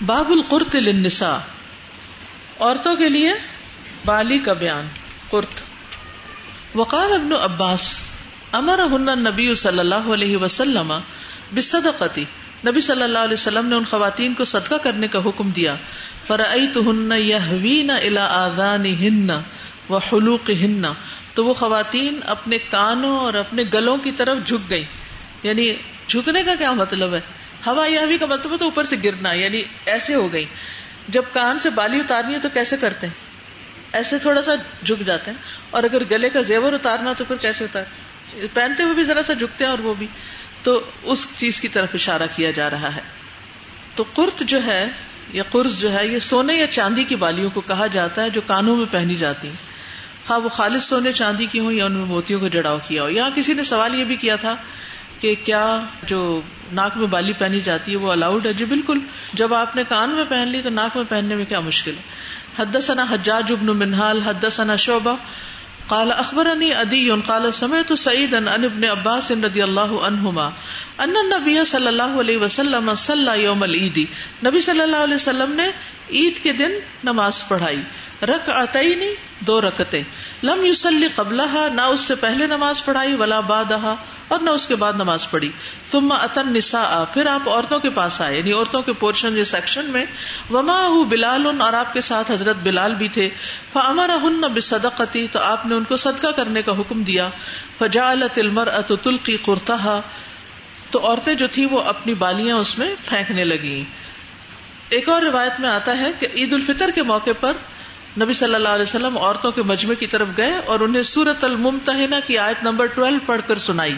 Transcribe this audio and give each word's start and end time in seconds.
باب 0.00 0.30
القرت 0.30 0.76
للنساء۔ 0.76 1.36
عورتوں 2.60 2.96
کے 2.96 3.08
لیے 3.08 3.32
بالی 4.04 4.38
کا 4.38 4.52
بیان 4.52 4.88
قرت 5.30 5.60
وقال 6.74 7.12
ابن 7.12 7.32
عباس 7.32 8.00
امر 8.52 8.78
ہن 8.78 9.18
نبی 9.18 9.54
صلی 9.54 9.78
اللہ 9.78 9.94
علیہ 9.94 10.36
وسلم 10.36 10.98
بصدقتی۔ 11.52 12.24
نبی 12.66 12.80
صلی 12.80 13.02
اللہ 13.02 13.18
علیہ 13.18 13.32
وسلم 13.32 13.66
نے 13.66 13.76
ان 13.76 13.84
خواتین 13.84 14.34
کو 14.34 14.44
صدقہ 14.44 14.74
کرنے 14.74 15.08
کا 15.08 15.18
حکم 15.26 15.50
دیا۔ 15.50 15.74
فرأيتهن 16.26 17.12
يهوين 17.12 17.90
الى 17.90 18.18
آذانهن 18.18 19.30
وحلوقهن۔ 19.88 20.86
تو 21.34 21.44
وہ 21.44 21.54
خواتین 21.54 22.20
اپنے 22.26 22.58
کانوں 22.58 23.18
اور 23.18 23.34
اپنے 23.34 23.62
گلوں 23.74 23.96
کی 23.96 24.12
طرف 24.12 24.38
جھک 24.46 24.70
گئی 24.70 24.84
یعنی 25.42 25.74
جھکنے 26.06 26.42
کا 26.42 26.54
کیا 26.54 26.72
مطلب 26.72 27.14
ہے؟ 27.14 27.20
ہوا 27.66 27.86
یہ 27.86 28.18
کا 28.20 28.26
مطلب 28.26 28.52
ہے 28.52 28.56
تو 28.58 28.64
اوپر 28.64 28.84
سے 28.84 28.96
گرنا 29.04 29.32
یعنی 29.32 29.62
ایسے 29.86 30.14
ہو 30.14 30.32
گئی۔ 30.32 30.44
جب 31.08 31.22
کان 31.32 31.58
سے 31.58 31.70
بالی 31.70 32.00
اتارنی 32.00 32.34
ہے 32.34 32.38
تو 32.38 32.48
کیسے 32.54 32.76
کرتے 32.76 33.06
ہیں؟ 33.06 33.14
ایسے 33.92 34.18
تھوڑا 34.18 34.42
سا 34.42 34.54
جھک 34.84 35.06
جاتے 35.06 35.30
ہیں۔ 35.30 35.38
اور 35.70 35.82
اگر 35.82 36.02
گلے 36.10 36.30
کا 36.30 36.40
زیور 36.40 36.72
اتارنا 36.72 37.12
تو 37.12 37.24
پھر 37.24 37.36
کیسے 37.36 37.64
اتار 37.64 37.84
پہنتے 38.54 38.82
ہوئے 38.82 38.94
بھی 38.94 39.04
ذرا 39.04 39.22
سا 39.22 39.32
جھکتے 39.32 39.64
ہیں 39.64 39.70
اور 39.70 39.78
وہ 39.78 39.94
بھی۔ 39.94 40.06
تو 40.62 40.90
اس 41.02 41.26
چیز 41.36 41.60
کی 41.60 41.68
طرف 41.68 41.88
اشارہ 41.94 42.22
کیا 42.36 42.50
جا 42.50 42.70
رہا 42.70 42.96
ہے۔ 42.96 43.00
تو 43.94 44.04
قرت 44.14 44.38
جو 44.40 44.64
ہے 44.66 44.88
یا 45.32 45.42
قرض 45.50 45.80
جو 45.80 45.92
ہے، 45.92 46.06
یہ 46.06 46.18
سونے 46.18 46.54
یا 46.54 46.66
چاندی 46.66 47.04
کی 47.04 47.16
بالیوں 47.16 47.50
کو 47.50 47.60
کہا 47.60 47.86
جاتا 47.86 48.22
ہے 48.22 48.30
جو 48.30 48.40
کانوں 48.40 48.76
میں 48.76 48.86
پہنی 48.90 49.14
جاتی 49.14 49.48
ہیں۔ 49.48 49.56
خواہ 50.26 50.38
وہ 50.38 50.48
خالص 50.48 50.88
سونے 50.88 51.12
چاندی 51.12 51.46
کی 51.46 51.58
ہوں 51.58 51.72
یا 51.72 51.84
ان 51.84 51.92
میں 51.92 52.06
موتیوں 52.06 52.40
کو 52.40 52.48
جڑاؤ 52.48 52.78
کیا 52.88 53.02
ہو۔ 53.02 53.08
یہاں 53.08 53.30
کسی 53.34 53.54
نے 53.54 53.64
سوال 53.64 53.94
یہ 53.94 54.04
بھی 54.04 54.16
کیا 54.16 54.36
تھا 54.36 54.56
کہ 55.20 55.34
کیا 55.44 55.80
جو 56.02 56.40
ناک 56.72 56.96
میں 56.96 57.06
بالی 57.06 57.32
پہنی 57.32 57.60
جاتی 57.60 57.92
ہے 57.92 57.96
وہ 57.96 58.12
الاؤڈ 58.12 58.46
ہے؟ 58.46 58.52
جی 58.52 58.64
بالکل۔ 58.64 58.98
جب 59.32 59.54
آپ 59.54 59.76
نے 59.76 59.82
کان 59.88 60.10
میں 60.10 60.24
پہن 60.28 60.48
لی 60.48 60.62
تو 60.62 60.70
ناک 60.70 60.96
میں 60.96 61.04
پہننے 61.08 61.34
میں 61.34 61.44
کیا 61.44 61.60
مشکل 61.60 61.92
ہے؟ 61.96 62.02
حد 62.58 62.76
ثنا 62.82 63.06
حجاج 63.10 63.52
ابن 63.52 63.66
منہال 63.66 64.20
حد 64.20 64.44
ثنا 64.52 64.76
شعبہ۔ 64.76 65.16
قال 65.86 66.12
اخبرني 66.12 66.72
ادي 66.72 67.10
قال 67.26 67.52
سمعت 67.52 67.92
سعيد 67.98 68.34
ان 68.34 68.48
ابن 68.48 68.84
عباس 68.84 69.30
رضي 69.30 69.62
الله 69.62 69.96
عنهما 70.06 70.46
ان 70.98 71.16
النبي 71.16 71.64
صلى 71.64 71.88
الله 71.88 72.20
عليه 72.20 72.40
وسلم 72.40 72.94
صلى 72.94 73.42
يوم 73.42 73.62
العيد 73.62 73.98
نبی 74.44 74.60
صلی 74.60 74.80
اللہ 74.80 74.96
علیہ 74.96 75.14
وسلم 75.14 75.52
نے 75.52 75.68
عید 76.10 76.42
کے 76.42 76.52
دن 76.52 76.72
نماز 77.04 77.48
پڑھائی۔ 77.48 77.82
رک 78.22 78.50
آتے 78.50 79.14
دو 79.40 79.60
رکتے 79.60 80.02
لم 80.42 80.64
یوسلی 80.64 81.08
قبل 81.14 81.40
نہ 81.72 81.80
اس 81.80 82.00
سے 82.00 82.14
پہلے 82.14 82.46
نماز 82.46 82.84
پڑھائی، 82.84 83.14
ولا 83.14 83.40
باد 83.40 83.72
اور 84.28 84.40
نہ 84.40 84.50
اس 84.50 84.66
کے 84.66 84.76
بعد 84.76 84.92
نماز 84.92 85.30
پڑھی۔ 85.30 85.50
تم 85.90 86.12
اتن 86.12 86.52
نسا 86.52 87.04
پھر 87.12 87.26
آپ 87.26 87.48
عورتوں 87.48 87.78
کے 87.80 87.90
پاس 87.90 88.20
آئے 88.20 88.38
یعنی 88.38 88.52
عورتوں 88.52 88.82
کے 88.82 88.92
پورشن 88.92 89.36
یا 89.38 89.44
سیکشن 89.44 89.84
میں۔ 89.84 90.04
وما 90.50 90.88
بلال، 91.08 91.46
اور 91.60 91.72
آپ 91.72 91.92
کے 91.92 92.00
ساتھ 92.00 92.30
حضرت 92.30 92.56
بلال 92.62 92.94
بھی 92.94 93.08
تھے۔ 93.08 93.28
فمر 93.72 94.10
ہن 94.22 94.40
نہ 94.40 94.46
بصدقتی 94.46 95.26
تو 95.32 95.40
آپ 95.40 95.66
نے 95.66 95.74
ان 95.74 95.84
کو 95.84 95.96
صدقہ 95.96 96.26
کرنے 96.26 96.62
کا 96.62 96.72
حکم 96.72 97.02
دیا۔ 97.02 97.28
فجا 97.78 98.10
المر 98.10 98.68
ات 98.68 98.92
تلقی 99.02 99.36
قرتا 99.36 100.00
تو 100.90 101.06
عورتیں 101.06 101.34
جو 101.34 101.46
تھی 101.52 101.64
وہ 101.64 101.82
اپنی 101.82 102.14
بالیاں 102.14 102.56
اس 102.56 102.78
میں 102.78 102.94
پھینکنے 103.08 103.44
لگی 103.44 103.84
ایک 104.88 105.08
اور 105.08 105.22
روایت 105.22 105.60
میں 105.60 105.68
آتا 105.68 105.98
ہے 105.98 106.10
کہ 106.18 106.26
عید 106.34 106.52
الفطر 106.52 106.90
کے 106.90 107.02
موقع 107.02 107.30
پر 107.40 107.52
نبی 108.20 108.32
صلی 108.32 108.54
اللہ 108.54 108.68
علیہ 108.68 108.82
وسلم 108.82 109.18
عورتوں 109.18 109.52
کے 109.52 109.62
مجمع 109.62 109.94
کی 109.94 110.06
طرف 110.06 110.28
گئے 110.36 110.52
اور 110.66 110.80
انہیں 110.80 111.02
سورت 111.02 111.44
الممتحنہ 111.44 112.16
کی 112.26 112.38
آیت 112.38 112.62
نمبر 112.62 112.86
ٹویلو 112.86 113.18
پڑھ 113.26 113.40
کر 113.46 113.58
سنائی۔ 113.58 113.94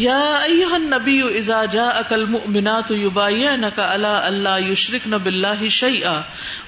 یا 0.00 0.18
ایوہ 0.42 0.74
النبی 0.74 1.20
اذا 1.38 1.64
جاءک 1.64 2.12
المؤمنات 2.12 2.90
یبایعنک 2.90 3.78
علی 3.78 4.06
اللہ 4.06 4.60
یشرکن 4.60 5.14
باللہ 5.14 5.68
شیئا 5.68 6.20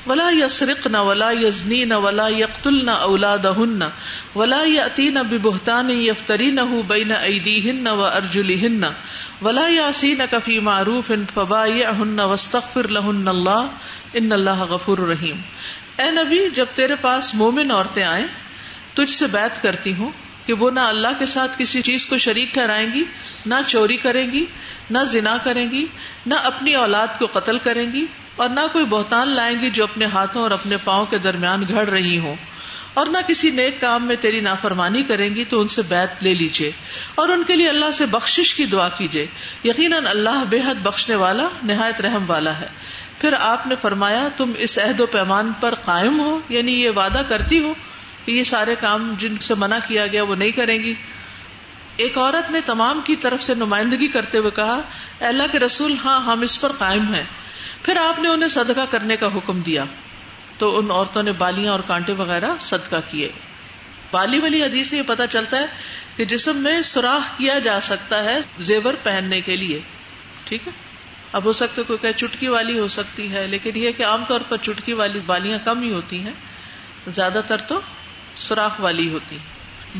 ولا 0.06 0.28
یسرقن 0.38 0.94
ولا 0.94 1.30
یزنین 1.40 1.92
ولا 1.92 2.28
یقتلن 2.28 2.88
اولادہن 2.88 3.82
ولا 4.36 4.62
یأتین 4.64 5.18
ببہتان 5.30 5.90
یفترینہ 5.90 6.60
بین 6.86 7.12
ایدیہن 7.12 7.86
و 7.86 8.04
ارجلہن 8.04 8.84
ولا 9.42 9.66
یاسینک 9.68 10.34
فی 10.44 10.58
معروف 10.60 11.12
فبایعہن 11.34 12.20
واستغفر 12.20 12.88
لہن 12.88 13.28
اللہ 13.28 13.68
ان 14.12 14.32
اللہ 14.32 14.64
غفور 14.70 14.98
رحیم۔ 14.98 15.40
اے 15.96 16.10
نبی، 16.10 16.38
جب 16.54 16.66
تیرے 16.74 16.94
پاس 17.00 17.34
مومن 17.34 17.70
عورتیں 17.70 18.04
آئیں، 18.04 18.26
تجھ 18.94 19.10
سے 19.10 19.26
بیت 19.32 19.62
کرتی 19.62 19.94
ہوں 19.94 20.10
کہ 20.46 20.52
وہ 20.52 20.70
نہ 20.70 20.80
اللہ 20.80 21.08
کے 21.18 21.26
ساتھ 21.26 21.58
کسی 21.58 21.82
چیز 21.82 22.06
کو 22.06 22.18
شریک 22.18 22.52
ٹھہرائیں 22.52 22.92
گی، 22.94 23.04
نہ 23.46 23.54
چوری 23.66 23.96
کریں 23.96 24.32
گی، 24.32 24.44
نہ 24.90 24.98
زنا 24.98 25.36
کریں 25.36 25.70
گی، 25.70 25.86
نہ 26.26 26.34
اپنی 26.34 26.74
اولاد 26.74 27.06
کو 27.18 27.26
قتل 27.32 27.58
کریں 27.58 27.92
گی 27.92 28.06
اور 28.36 28.48
نہ 28.48 28.60
کوئی 28.72 28.84
بہتان 28.84 29.28
لائیں 29.28 29.62
گی 29.62 29.70
جو 29.70 29.84
اپنے 29.84 30.04
ہاتھوں 30.04 30.42
اور 30.42 30.50
اپنے 30.50 30.76
پاؤں 30.84 31.06
کے 31.06 31.18
درمیان 31.18 31.64
گھڑ 31.68 31.88
رہی 31.88 32.18
ہوں۔ 32.18 32.36
اور 32.94 33.06
نہ 33.06 33.18
کسی 33.28 33.50
نیک 33.50 33.80
کام 33.80 34.06
میں 34.06 34.16
تیری 34.16 34.40
نافرمانی 34.40 35.02
کریں 35.02 35.34
گی 35.34 35.44
تو 35.44 35.60
ان 35.60 35.68
سے 35.68 35.82
بیت 35.82 36.22
لے 36.22 36.34
لیجیے 36.34 36.70
اور 37.14 37.28
ان 37.28 37.42
کے 37.46 37.56
لیے 37.56 37.68
اللہ 37.68 37.90
سے 37.92 38.06
بخشش 38.06 38.54
کی 38.54 38.64
دعا 38.64 38.88
کیجیے 38.88 39.26
یقیناً 39.64 40.06
اللہ 40.06 40.44
بے 40.48 40.60
حد 40.66 40.74
بخشنے 40.74 41.14
والا، 41.14 41.48
نہایت 41.62 42.00
رحم 42.00 42.30
والا 42.30 42.60
ہے۔ 42.60 42.66
پھر 43.18 43.34
آپ 43.40 43.66
نے 43.66 43.74
فرمایا، 43.82 44.28
تم 44.36 44.52
اس 44.56 44.78
عہد 44.78 45.00
و 45.00 45.06
پیمان 45.06 45.52
پر 45.60 45.74
قائم 45.74 46.20
ہو 46.20 46.40
یعنی 46.48 46.72
یہ 46.72 46.90
وعدہ 46.90 47.22
کرتی 47.28 47.58
ہو 47.58 47.72
یہ 48.26 48.42
سارے 48.42 48.74
کام 48.74 49.14
جن 49.18 49.38
سے 49.38 49.54
منع 49.54 49.78
کیا 49.88 50.06
گیا 50.06 50.22
وہ 50.22 50.34
نہیں 50.34 50.50
کریں 50.50 50.78
گی۔ 50.78 50.94
ایک 51.96 52.18
عورت 52.18 52.50
نے 52.50 52.60
تمام 52.60 53.00
کی 53.04 53.16
طرف 53.16 53.42
سے 53.42 53.54
نمائندگی 53.54 54.08
کرتے 54.08 54.38
ہوئے 54.38 54.50
کہا 54.50 54.80
اللہ 55.20 55.42
کے 55.52 55.58
رسول 55.58 55.96
ہاں 56.04 56.20
ہم 56.20 56.40
اس 56.40 56.60
پر 56.60 56.72
قائم 56.72 57.14
ہیں۔ 57.14 57.24
پھر 57.82 57.96
آپ 57.96 58.18
نے 58.18 58.28
انہیں 58.28 58.48
صدقہ 58.48 58.80
کرنے 58.90 59.16
کا 59.16 59.26
حکم 59.26 59.60
دیا۔ 59.60 59.84
تو 60.58 60.78
ان 60.78 60.90
عورتوں 60.90 61.22
نے 61.22 61.32
بالیاں 61.32 61.72
اور 61.72 61.80
کانٹے 61.80 62.12
وغیرہ 62.12 62.50
صدقہ 62.60 62.96
کیے۔ 63.10 63.28
بالی 64.10 64.38
والی 64.38 64.62
حدیث 64.62 64.90
سے 64.90 64.96
یہ 64.96 65.02
پتا 65.06 65.26
چلتا 65.26 65.58
ہے 65.58 65.66
کہ 66.16 66.24
جسم 66.24 66.56
میں 66.56 66.82
سوراخ 66.82 67.38
کیا 67.38 67.58
جا 67.58 67.80
سکتا 67.80 68.24
ہے 68.24 68.40
زیور 68.58 68.94
پہننے 69.02 69.40
کے 69.40 69.56
لیے۔ 69.56 69.80
ٹھیک 70.44 70.66
ہے؟ 70.66 70.72
اب 71.32 71.44
ہو 71.44 71.52
سکتا 71.52 71.74
ہے 71.78 71.82
کوئی 71.82 71.98
کہ 72.02 72.12
چٹکی 72.12 72.46
والی 72.46 72.78
ہو 72.78 72.88
سکتی 72.88 73.32
ہے، 73.32 73.46
لیکن 73.46 73.70
یہ 73.74 73.90
کہ 73.92 74.04
عام 74.04 74.24
طور 74.24 74.40
پر 74.40 74.56
چٹکی 74.56 74.92
والی 74.92 75.20
بالیاں 75.26 75.58
کم 75.64 75.82
ہی 75.82 75.92
ہوتی 75.92 76.18
ہیں۔ 76.18 76.32
زیادہ 77.08 77.40
تر 77.46 77.56
تو 77.56 77.80
سوراخ 78.36 78.80
والی 78.80 79.08
ہوتی۔ 79.08 79.38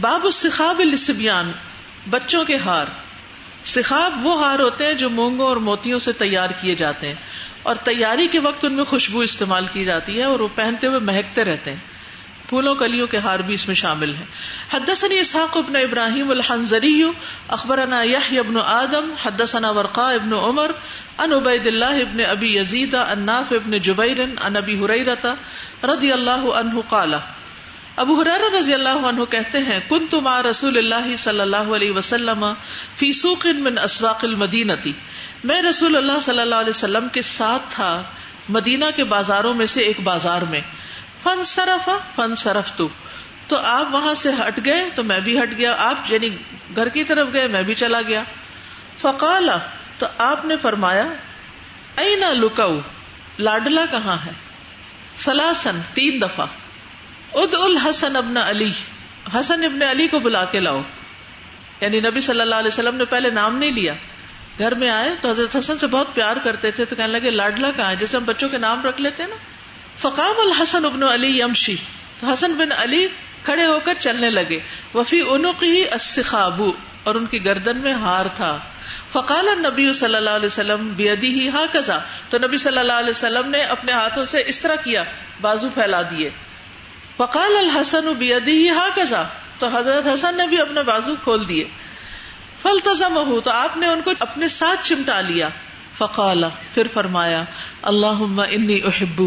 باب 0.01 0.25
السخاب 0.25 0.79
السبیان 0.79 1.53
بچوں 2.11 2.45
کے 2.45 2.57
ہار۔ 2.57 2.87
سخاب 3.65 4.27
وہ 4.27 4.45
ہار 4.45 4.59
ہوتے 4.59 4.87
ہیں 4.87 4.95
جو 4.95 5.11
مونگوں 5.11 5.47
اور 5.47 5.57
موتیوں 5.57 5.99
سے 5.99 6.13
تیار 6.13 6.51
کیے 6.61 6.75
جاتے 6.75 7.09
ہیں 7.09 7.15
اور 7.63 7.75
تیاری 7.75 8.27
کے 8.27 8.39
وقت 8.39 8.65
ان 8.65 8.73
میں 8.73 8.85
خوشبو 8.85 9.21
استعمال 9.21 9.67
کی 9.73 9.85
جاتی 9.85 10.19
ہے 10.19 10.25
اور 10.25 10.41
وہ 10.41 10.49
پہنتے 10.55 10.87
ہوئے 10.87 10.99
مہکتے 10.99 11.45
رہتے 11.45 11.71
ہیں۔ 11.71 11.79
پھولوں 12.49 12.75
کلیوں 12.75 13.07
کے 13.07 13.17
ہار 13.17 13.39
بھی 13.39 13.55
اس 13.55 13.67
میں 13.67 13.75
شامل 13.75 14.15
ہیں۔ 14.15 14.25
حدثني 14.73 15.19
اسحاق 15.19 15.57
ابن 15.57 15.77
ابراہیم 15.77 16.31
الحنظری، 16.31 17.03
اخبرنا 17.49 18.03
يحيى 18.03 18.39
ابن 18.39 18.57
آدم، 18.57 19.15
حدثنا 19.25 19.71
ورقاء 19.71 20.13
ابن 20.13 20.33
عمر 20.33 20.71
ان 21.19 21.33
عبید 21.33 21.67
اللہ 21.67 21.85
ابن 21.85 22.25
ابی 22.25 22.57
یزید 22.57 22.95
ان 22.95 23.19
نافع 23.19 23.57
ابن 23.57 23.71
جبیر 23.71 24.21
ان 24.21 24.57
ابی 24.57 24.85
حریرہ 24.85 25.35
رضی 25.87 26.13
اللہ 26.13 26.31
عنہ 26.31 26.81
قال 26.89 27.15
ابو 27.97 28.21
حرار 28.21 28.55
رضی 28.61 28.75
اللہ 28.75 28.89
عنہ 28.89 29.25
کہتے 29.25 29.59
ہیں 29.59 29.81
کن 29.89 30.07
تم 30.07 30.29
رسول 30.29 30.79
اللہ 30.79 31.17
صلی 31.17 31.41
اللہ 31.41 31.57
علیہ 31.57 31.91
وسلم 31.91 32.47
فی 32.97 33.13
سوق 33.13 33.47
من 33.47 33.79
اسواق 33.79 34.25
المدینتی. 34.25 34.93
میں 35.45 35.63
رسول 35.63 35.97
اللہ 35.97 36.21
صلی 36.23 36.41
اللہ 36.41 36.55
علیہ 36.55 36.71
وسلم 36.71 37.09
کے 37.13 37.23
ساتھ 37.23 37.63
تھا 37.71 38.03
مدینہ 38.49 38.85
کے 38.97 39.05
بازاروں 39.05 39.55
میں 39.55 39.67
سے 39.67 39.81
ایک 39.81 40.01
بازار 40.01 40.43
میں۔ 40.43 40.61
فن 41.23 41.45
سرف 41.45 41.89
فن 42.17 42.35
سرف 42.35 42.77
تو 42.77 42.89
تو 43.47 43.59
آپ 43.59 43.95
وہاں 43.95 44.15
سے 44.15 44.31
ہٹ 44.31 44.65
گئے، 44.65 44.89
تو 44.95 45.03
میں 45.03 45.21
بھی 45.21 45.43
ہٹ 45.43 45.51
گیا۔ 45.59 45.75
آپ 45.79 46.13
یعنی 46.13 46.29
گھر 46.77 46.89
کی 46.89 47.05
طرف 47.05 47.29
گئے، 47.33 47.47
میں 47.47 47.63
بھی 47.63 47.75
چلا 47.75 48.01
گیا۔ 48.09 48.23
فقال، 48.99 49.51
تو 49.99 50.07
آپ 50.19 50.45
نے 50.45 50.57
فرمایا، 50.57 51.09
اینا 51.97 52.33
لکاؤ، 52.33 52.79
لاڈلا 53.39 53.85
کہاں 53.91 54.17
ہے؟ 54.27 54.33
سلاسن، 55.17 55.81
تین 55.95 56.21
دفعہ۔ 56.21 56.47
اد 57.35 57.55
الحسن 57.55 58.17
ابن 58.17 58.37
علی۔ 58.37 58.71
حسن 59.39 59.65
ابن 59.65 59.83
علی 59.83 60.09
کو 60.09 60.19
بلا 60.19 60.45
کے 60.45 60.61
لاؤ۔ 60.61 60.83
یعنی 61.81 62.01
نبی 62.01 62.21
صلی 62.21 62.41
اللہ 62.41 62.55
علیہ 62.55 62.69
وسلم 62.69 62.95
نے 62.95 63.05
پہلے 63.05 63.31
نام 63.31 63.59
نہیں 63.59 63.71
لیا۔ 63.71 63.95
گھر 64.59 64.75
میں 64.75 64.91
آئے 64.91 65.11
تو 65.21 65.31
حضرت 65.31 65.57
حسن 65.57 65.79
سے 65.79 65.87
بہت 65.87 66.15
پیار 66.15 66.37
کرتے 66.45 66.71
تھے 66.71 66.85
تو 66.85 66.97
کہنے 66.97 67.13
لگے، 67.13 67.31
لاڈلا 67.31 67.71
کہاں 67.71 67.91
ہے؟ 67.91 67.97
جیسے 67.97 68.17
ہم 68.17 68.25
بچوں 68.25 68.49
کے 68.49 68.59
نام 68.59 68.83
رکھ 68.83 69.01
لیتے 69.01 69.23
ہیں 69.23 69.31
نا۔ 69.31 69.37
فقام 69.99 70.35
الحسن 70.39 70.85
ابن 70.85 71.03
علی 71.03 71.41
یمشی۔ 71.41 71.77
تو 72.21 72.27
حسن 72.27 72.53
بن 72.53 72.73
علی 72.73 73.09
کھڑے 73.43 73.67
ہو 73.67 73.79
کر 73.85 73.95
چلنے 73.99 74.31
لگے۔ 74.31 74.61
وفی 74.95 75.21
السخاب 75.93 76.63
اور 77.03 77.15
ان 77.15 77.27
کی 77.27 77.45
گردن 77.45 77.79
میں 77.79 77.93
ہار 77.93 78.27
تھا۔ 78.37 78.59
فقال 79.13 79.49
نبی 79.59 79.93
صلی 79.93 80.15
اللہ 80.15 80.31
علیہ 80.31 80.47
وسلم 80.47 80.95
ہی 81.23 81.49
ہا 81.49 81.65
کزا 81.73 81.99
تو 82.29 82.39
نبی 82.39 82.57
صلی 82.57 82.79
اللہ 82.79 82.93
علیہ 82.93 83.11
وسلم 83.11 83.51
نے 83.51 83.61
اپنے 83.61 83.93
ہاتھوں 83.93 84.25
سے 84.25 84.43
اس 84.47 84.61
طرح 84.61 84.75
کیا، 84.75 85.05
بازو 85.41 85.69
پھیلا 85.75 86.03
دیے۔ 86.03 86.31
فقال 87.17 87.57
الحسن 87.57 88.09
ہی 88.47 88.69
ہا 88.71 88.89
کزا 88.95 89.23
تو 89.59 89.67
حضرت 89.67 90.07
حسن 90.07 90.37
نے 90.37 90.47
بھی 90.47 90.61
اپنے 90.61 90.83
بازو 90.83 91.15
کھول 91.23 91.49
دیے. 91.49 91.65
فل 92.63 92.79
تزم 92.85 93.17
ہو 93.17 93.41
تو 93.41 93.51
آپ 93.51 93.77
نے 93.77 93.87
ان 93.87 94.03
کو 94.03 94.11
اپنے 94.21 94.49
ساتھ 94.49 94.87
چمٹا 94.89 95.21
لیا. 95.21 95.49
فقال، 95.99 96.45
پھر 96.75 96.87
فرمایا 96.93 97.43
اللہ 97.83 98.23
انی 98.51 98.81
احب 98.85 99.23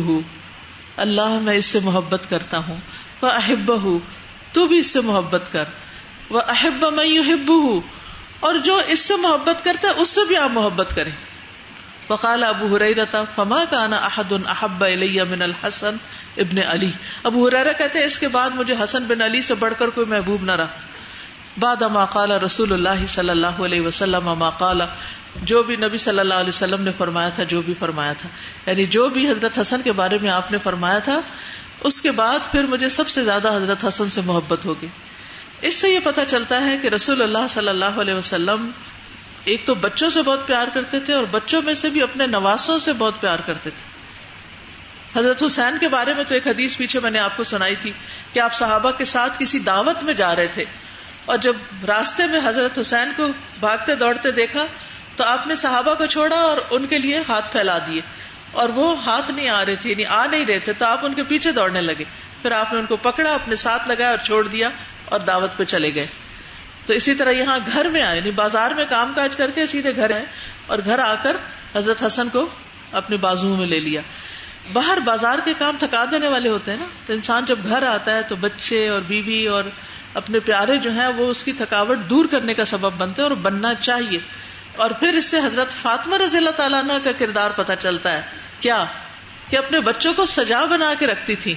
اللہ، 0.97 1.37
میں 1.41 1.55
اس 1.55 1.65
سے 1.65 1.79
محبت 1.79 2.29
کرتا 2.29 2.57
ہوں. 2.57 2.79
وہ 3.21 3.27
احب 3.27 3.71
تو 4.51 4.67
بھی 4.67 4.77
اس 4.77 4.87
سے 4.87 5.01
محبت 5.01 5.51
کر. 5.51 5.63
وہ 6.29 6.41
احب 6.47 6.85
میں 6.93 7.05
احب 7.19 7.51
اور 8.39 8.55
جو 8.55 8.81
اس 8.87 8.99
سے 8.99 9.15
محبت 9.15 9.63
کرتا 9.65 9.87
ہے، 9.87 9.93
اس 9.93 10.09
سے 10.09 10.21
بھی 10.27 10.37
آپ 10.37 10.49
محبت 10.49 10.95
کریں. 10.95 11.11
وقال 12.09 12.43
ابو 12.43 12.75
حریرتا 12.75 13.23
فما 13.35 13.63
کانا 13.69 13.95
احد 13.95 14.33
احب 14.45 14.83
الیہ 14.83 15.23
من 15.23 15.41
الحسن 15.41 15.95
ابن 16.37 16.57
علی۔ 16.67 16.91
ابو 17.23 17.47
حریرہ 17.47 17.73
کہتے 17.73 17.99
ہیں، 17.99 18.05
اس 18.05 18.19
کے 18.19 18.27
بعد 18.27 18.49
مجھے 18.55 18.75
حسن 18.83 19.03
بن 19.03 19.21
علی 19.21 19.41
سے 19.41 19.53
بڑھ 19.53 19.73
کر 19.77 19.89
کوئی 19.89 20.07
محبوب 20.07 20.43
نہ 20.43 20.51
رہا۔ 20.51 20.67
بعد 21.59 21.81
ما 21.81 22.05
قال 22.05 22.31
رسول 22.31 22.73
اللہ 22.73 23.05
صلی 23.07 23.29
اللہ 23.29 23.61
علیہ 23.65 23.81
وسلم 23.81 24.33
ما 24.37 24.49
قال، 24.49 24.81
جو 25.43 25.63
بھی 25.63 25.75
نبی 25.75 25.97
صلی 25.97 26.19
اللہ 26.19 26.33
علیہ 26.33 26.49
وسلم 26.49 26.81
نے 26.81 26.91
فرمایا 26.97 27.29
تھا، 27.29 27.43
جو 27.43 27.61
بھی 27.61 27.73
فرمایا 27.79 28.13
تھا۔ 28.13 28.29
یعنی 28.69 28.85
جو 28.85 29.09
بھی 29.09 29.29
حضرت 29.29 29.59
حسن 29.59 29.81
کے 29.81 29.91
بارے 29.91 30.17
میں 30.21 30.29
آپ 30.29 30.51
نے 30.51 30.57
فرمایا 30.63 30.99
تھا، 30.99 31.21
اس 31.83 32.01
کے 32.01 32.11
بعد 32.11 32.39
پھر 32.51 32.63
مجھے 32.63 32.89
سب 32.89 33.09
سے 33.09 33.23
زیادہ 33.23 33.55
حضرت 33.55 33.85
حسن 33.85 34.09
سے 34.09 34.21
محبت 34.25 34.65
ہوگی۔ 34.65 34.87
اس 35.61 35.75
سے 35.75 35.89
یہ 35.89 35.99
پتا 36.03 36.25
چلتا 36.25 36.65
ہے 36.65 36.77
کہ 36.81 36.87
رسول 36.87 37.21
اللہ 37.21 37.47
صلی 37.49 37.69
اللہ 37.69 37.85
علیہ 37.85 38.13
وسلم 38.13 38.71
ایک 39.45 39.65
تو 39.65 39.75
بچوں 39.75 40.09
سے 40.09 40.21
بہت 40.21 40.47
پیار 40.47 40.67
کرتے 40.73 40.99
تھے 40.99 41.13
اور 41.13 41.23
بچوں 41.31 41.61
میں 41.61 41.73
سے 41.73 41.89
بھی 41.89 42.01
اپنے 42.01 42.27
نواسوں 42.27 42.79
سے 42.79 42.93
بہت 42.93 43.21
پیار 43.21 43.39
کرتے 43.39 43.69
تھے۔ 43.69 43.95
حضرت 45.19 45.43
حسین 45.43 45.77
کے 45.79 45.87
بارے 45.87 46.13
میں 46.13 46.23
تو 46.27 46.33
ایک 46.33 46.47
حدیث 46.47 46.77
پیچھے 46.77 46.99
میں 46.99 47.11
نے 47.11 47.19
آپ 47.19 47.37
کو 47.37 47.43
سنائی 47.43 47.75
تھی 47.75 47.91
کہ 48.33 48.39
آپ 48.39 48.53
صحابہ 48.53 48.91
کے 48.91 49.05
ساتھ 49.05 49.39
کسی 49.39 49.59
دعوت 49.59 50.03
میں 50.03 50.13
جا 50.13 50.35
رہے 50.35 50.47
تھے 50.47 50.63
اور 51.25 51.37
جب 51.37 51.53
راستے 51.87 52.25
میں 52.25 52.39
حضرت 52.43 52.79
حسین 52.79 53.11
کو 53.15 53.27
بھاگتے 53.59 53.95
دوڑتے 53.95 54.31
دیکھا 54.31 54.65
تو 55.15 55.23
آپ 55.23 55.47
نے 55.47 55.55
صحابہ 55.55 55.93
کو 55.93 56.05
چھوڑا 56.05 56.35
اور 56.35 56.57
ان 56.69 56.87
کے 56.87 56.97
لیے 56.97 57.21
ہاتھ 57.29 57.51
پھیلا 57.51 57.77
دیے 57.77 58.01
اور 58.51 58.69
وہ 58.69 59.03
ہاتھ 59.03 59.31
نہیں 59.31 59.49
آ 59.49 59.65
رہے 59.65 59.75
تھے 59.75 59.89
یعنی 59.89 60.05
آ 60.05 60.25
نہیں 60.25 60.45
رہے 60.45 60.59
تھے، 60.59 60.73
تو 60.73 60.85
آپ 60.85 61.05
ان 61.05 61.13
کے 61.13 61.23
پیچھے 61.23 61.51
دوڑنے 61.51 61.81
لگے۔ 61.81 62.03
پھر 62.41 62.51
آپ 62.51 62.73
نے 62.73 62.79
ان 62.79 62.85
کو 62.85 62.97
پکڑا، 62.97 63.33
اپنے 63.33 63.55
ساتھ 63.55 63.87
لگایا 63.87 64.09
اور 64.09 64.17
چھوڑ 64.17 64.47
دیا 64.47 64.69
اور 65.05 65.19
دعوت 65.19 65.57
پہ 65.57 65.63
چلے 65.63 65.95
گئے۔ 65.95 66.07
تو 66.85 66.93
اسی 66.93 67.15
طرح 67.15 67.31
یہاں 67.31 67.59
گھر 67.73 67.85
میں 67.85 68.01
آئے 68.01 68.17
یعنی 68.17 68.31
بازار 68.31 68.71
میں 68.71 68.85
کام 68.89 69.13
کاج 69.15 69.35
کر 69.35 69.51
کے 69.51 69.67
سیدھے 69.67 69.95
گھر 69.95 70.11
آئے 70.11 70.25
اور 70.67 70.79
گھر 70.85 70.99
آ 70.99 71.15
کر 71.23 71.37
حضرت 71.75 72.05
حسن 72.05 72.29
کو 72.29 72.49
اپنے 72.91 73.17
بازو 73.17 73.55
میں 73.55 73.67
لے 73.67 73.79
لیا۔ 73.79 74.01
باہر 74.73 74.97
بازار 74.97 75.39
کے 75.45 75.53
کام 75.57 75.75
تھکا 75.79 76.05
دینے 76.11 76.27
والے 76.27 76.49
ہوتے 76.49 76.71
ہیں 76.71 76.77
نا، 76.77 76.87
تو 77.05 77.13
انسان 77.13 77.45
جب 77.45 77.59
گھر 77.63 77.83
آتا 77.83 78.15
ہے 78.15 78.21
تو 78.21 78.35
بچے 78.35 78.87
اور 78.87 79.01
بیوی 79.01 79.47
اور 79.47 79.63
اپنے 80.13 80.39
پیارے 80.39 80.77
جو 80.77 80.91
ہیں 80.91 81.07
وہ 81.07 81.27
اس 81.27 81.43
کی 81.43 81.51
تھکاوٹ 81.51 81.97
دور 82.09 82.25
کرنے 82.25 82.53
کا 82.53 82.65
سبب 82.65 82.93
بنتے 82.93 83.21
ہیں 83.21 83.29
اور 83.29 83.37
بننا 83.37 83.73
چاہیے۔ 83.73 84.19
اور 84.75 84.91
پھر 84.91 85.13
اس 85.13 85.25
سے 85.25 85.39
حضرت 85.39 85.71
فاطمہ 85.71 86.17
رضی 86.17 86.37
اللہ 86.37 86.49
تعالیٰ 86.49 86.83
کا 87.03 87.11
کردار 87.19 87.51
پتا 87.51 87.75
چلتا 87.75 88.11
ہے۔ 88.11 88.21
کیا؟ 88.59 88.85
کہ 89.49 89.57
اپنے 89.57 89.79
بچوں 89.79 90.13
کو 90.13 90.25
سجا 90.25 90.65
بنا 90.65 90.93
کے 90.99 91.07
رکھتی 91.07 91.35
تھی 91.35 91.55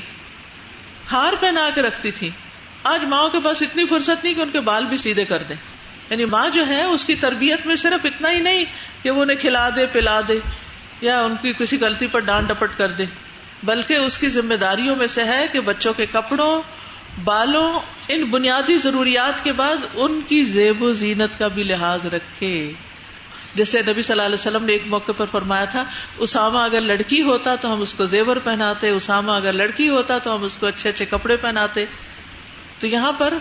ہار 1.13 1.33
پہنا 1.41 1.71
کے 1.75 1.83
رکھتی 1.83 2.11
تھی 2.11 2.31
آج 2.83 3.05
ماؤں 3.05 3.31
کے 3.31 3.39
پاس 3.45 3.63
اتنی 3.63 3.87
فرصت 3.87 4.25
نہیں 4.25 4.35
کہ 4.35 4.41
ان 4.41 4.51
کے 4.51 4.61
بال 4.61 4.85
بھی 4.85 4.97
سیدھے 4.97 5.25
کر 5.25 5.43
دیں 5.49 5.57
یعنی 6.11 6.25
ماں 6.25 6.49
جو 6.49 6.67
ہے، 6.67 6.83
اس 6.83 7.05
کی 7.05 7.15
تربیت 7.15 7.67
میں 7.67 7.77
صرف 7.77 8.07
اتنا 8.07 8.31
ہی 8.31 8.41
نہیں 8.41 8.65
کہ 9.03 9.11
وہ 9.11 9.23
انہیں 9.23 9.37
کھلا 9.37 9.69
دے، 9.77 9.87
پلا 9.87 10.21
دے 10.29 10.39
یا 11.01 11.21
ان 11.21 11.35
کی 11.43 11.53
کسی 11.53 11.79
غلطی 11.81 12.07
پر 12.07 12.21
ڈانٹ 12.21 12.49
ڈپٹ 12.49 12.79
کر 12.79 12.91
دے۔ 12.91 13.05
بلکہ 13.63 13.95
اس 13.95 14.19
کی 14.19 14.29
ذمہ 14.29 14.55
داریوں 14.55 14.97
میں 14.97 15.07
سے 15.07 15.25
ہے 15.25 15.47
کہ 15.53 15.61
بچوں 15.61 15.93
کے 15.93 16.07
کپڑوں، 16.13 16.63
بالوں، 17.25 17.81
ان 18.09 18.25
بنیادی 18.25 18.79
ضروریات 18.79 19.45
کے 19.45 19.53
بعد 19.53 19.77
ان 19.95 20.21
کی 20.29 20.45
زیب 20.45 20.83
و 20.83 20.93
زینت 20.93 21.39
کا 21.39 21.49
بھی 21.49 21.63
لحاظ 21.63 22.07
رکھے۔ 22.07 22.73
جیسے 23.55 23.83
نبی 23.83 24.03
صلی 24.03 24.13
اللہ 24.13 24.23
علیہ 24.23 24.35
وسلم 24.35 24.65
نے 24.65 24.73
ایک 24.73 24.83
موقع 24.87 25.13
پر 25.17 25.27
فرمایا 25.31 25.65
تھا، 25.65 25.85
اسامہ 26.19 26.59
اگر 26.59 26.81
لڑکی 26.81 27.23
ہوتا 27.23 27.55
تو 27.55 27.73
ہم 27.73 27.81
اس 27.81 27.95
کو 27.95 28.05
زیور 28.05 28.37
پہناتے، 28.37 28.91
اسامہ 28.91 29.33
اگر 29.33 29.53
لڑکی 29.53 29.89
ہوتا 29.89 30.19
تو 30.19 30.35
ہم 30.35 30.43
اس 30.43 30.59
کو 30.59 30.67
اچھے 30.67 30.89
اچھے 30.89 31.05
کپڑے 31.05 31.37
پہناتے۔ 31.37 31.85
تو 32.79 32.87
یہاں 32.87 33.13
پر 33.13 33.35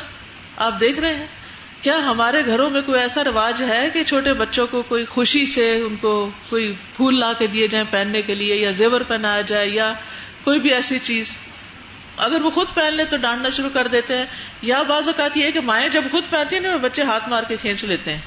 آپ 0.55 0.79
دیکھ 0.79 0.99
رہے 0.99 1.15
ہیں، 1.15 1.27
کیا 1.81 1.97
ہمارے 1.97 2.45
گھروں 2.45 2.69
میں 2.69 2.81
کوئی 2.81 3.01
ایسا 3.01 3.23
رواج 3.23 3.61
ہے 3.61 3.89
کہ 3.93 4.03
چھوٹے 4.03 4.33
بچوں 4.33 4.67
کو 4.67 4.81
کوئی 4.81 5.05
خوشی 5.05 5.45
سے 5.45 5.75
ان 5.75 5.95
کو 5.95 6.31
کوئی 6.49 6.73
پھول 6.95 7.19
لا 7.19 7.33
کے 7.33 7.47
دیے 7.47 7.67
جائیں 7.67 7.91
پہننے 7.91 8.21
کے 8.21 8.35
لیے 8.35 8.55
یا 8.55 8.71
زیور 8.71 9.01
پہنایا 9.01 9.41
جائے 9.41 9.69
یا 9.69 9.93
کوئی 10.43 10.59
بھی 10.59 10.73
ایسی 10.73 10.99
چیز؟ 10.99 11.37
اگر 12.17 12.41
وہ 12.41 12.49
خود 12.49 12.67
پہن 12.73 12.93
لے 12.93 13.05
تو 13.05 13.17
ڈانٹنا 13.17 13.49
شروع 13.49 13.69
کر 13.73 13.87
دیتے 13.87 14.17
ہیں۔ 14.17 14.25
یا 14.61 14.81
بعض 14.81 15.07
اوقات 15.07 15.37
یہ 15.37 15.45
ہے 15.45 15.51
کہ 15.51 15.59
مائیں 15.59 15.89
جب 15.89 16.03
خود 16.11 16.23
پہنتی 16.29 16.55
ہیں 16.55 16.63
نا 16.63 16.75
بچے 16.75 17.03
ہاتھ 17.03 17.29
مار 17.29 17.43
کے 17.47 17.55
کھینچ 17.61 17.83
لیتے 17.83 18.13
ہیں 18.13 18.21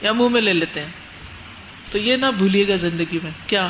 یا 0.00 0.12
منہ 0.12 0.28
میں 0.28 0.40
لے 0.40 0.52
لیتے 0.52 0.80
ہیں۔ 0.80 0.88
تو 1.90 1.98
یہ 1.98 2.16
نہ 2.16 2.26
بھولیے 2.26 2.68
گا 2.68 2.74
زندگی 2.74 3.18
میں، 3.22 3.30
کیا 3.46 3.68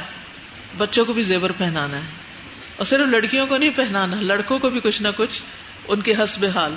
بچوں 0.79 1.05
کو 1.05 1.12
بھی 1.12 1.23
زیور 1.23 1.50
پہنانا 1.50 1.97
ہے؟ 1.97 2.03
اور 2.76 2.87
صرف 2.87 3.09
لڑکیوں 3.09 3.47
کو 3.47 3.56
نہیں 3.56 3.70
پہنانا، 3.70 4.17
لڑکوں 4.20 4.59
کو 4.59 4.70
بھی 4.70 4.81
کچھ 4.81 5.03
نہ 5.03 5.09
کچھ۔ 5.17 5.43
ان 5.88 6.00
کے 6.00 6.14
حسب 6.14 6.46
حال۔ 6.55 6.75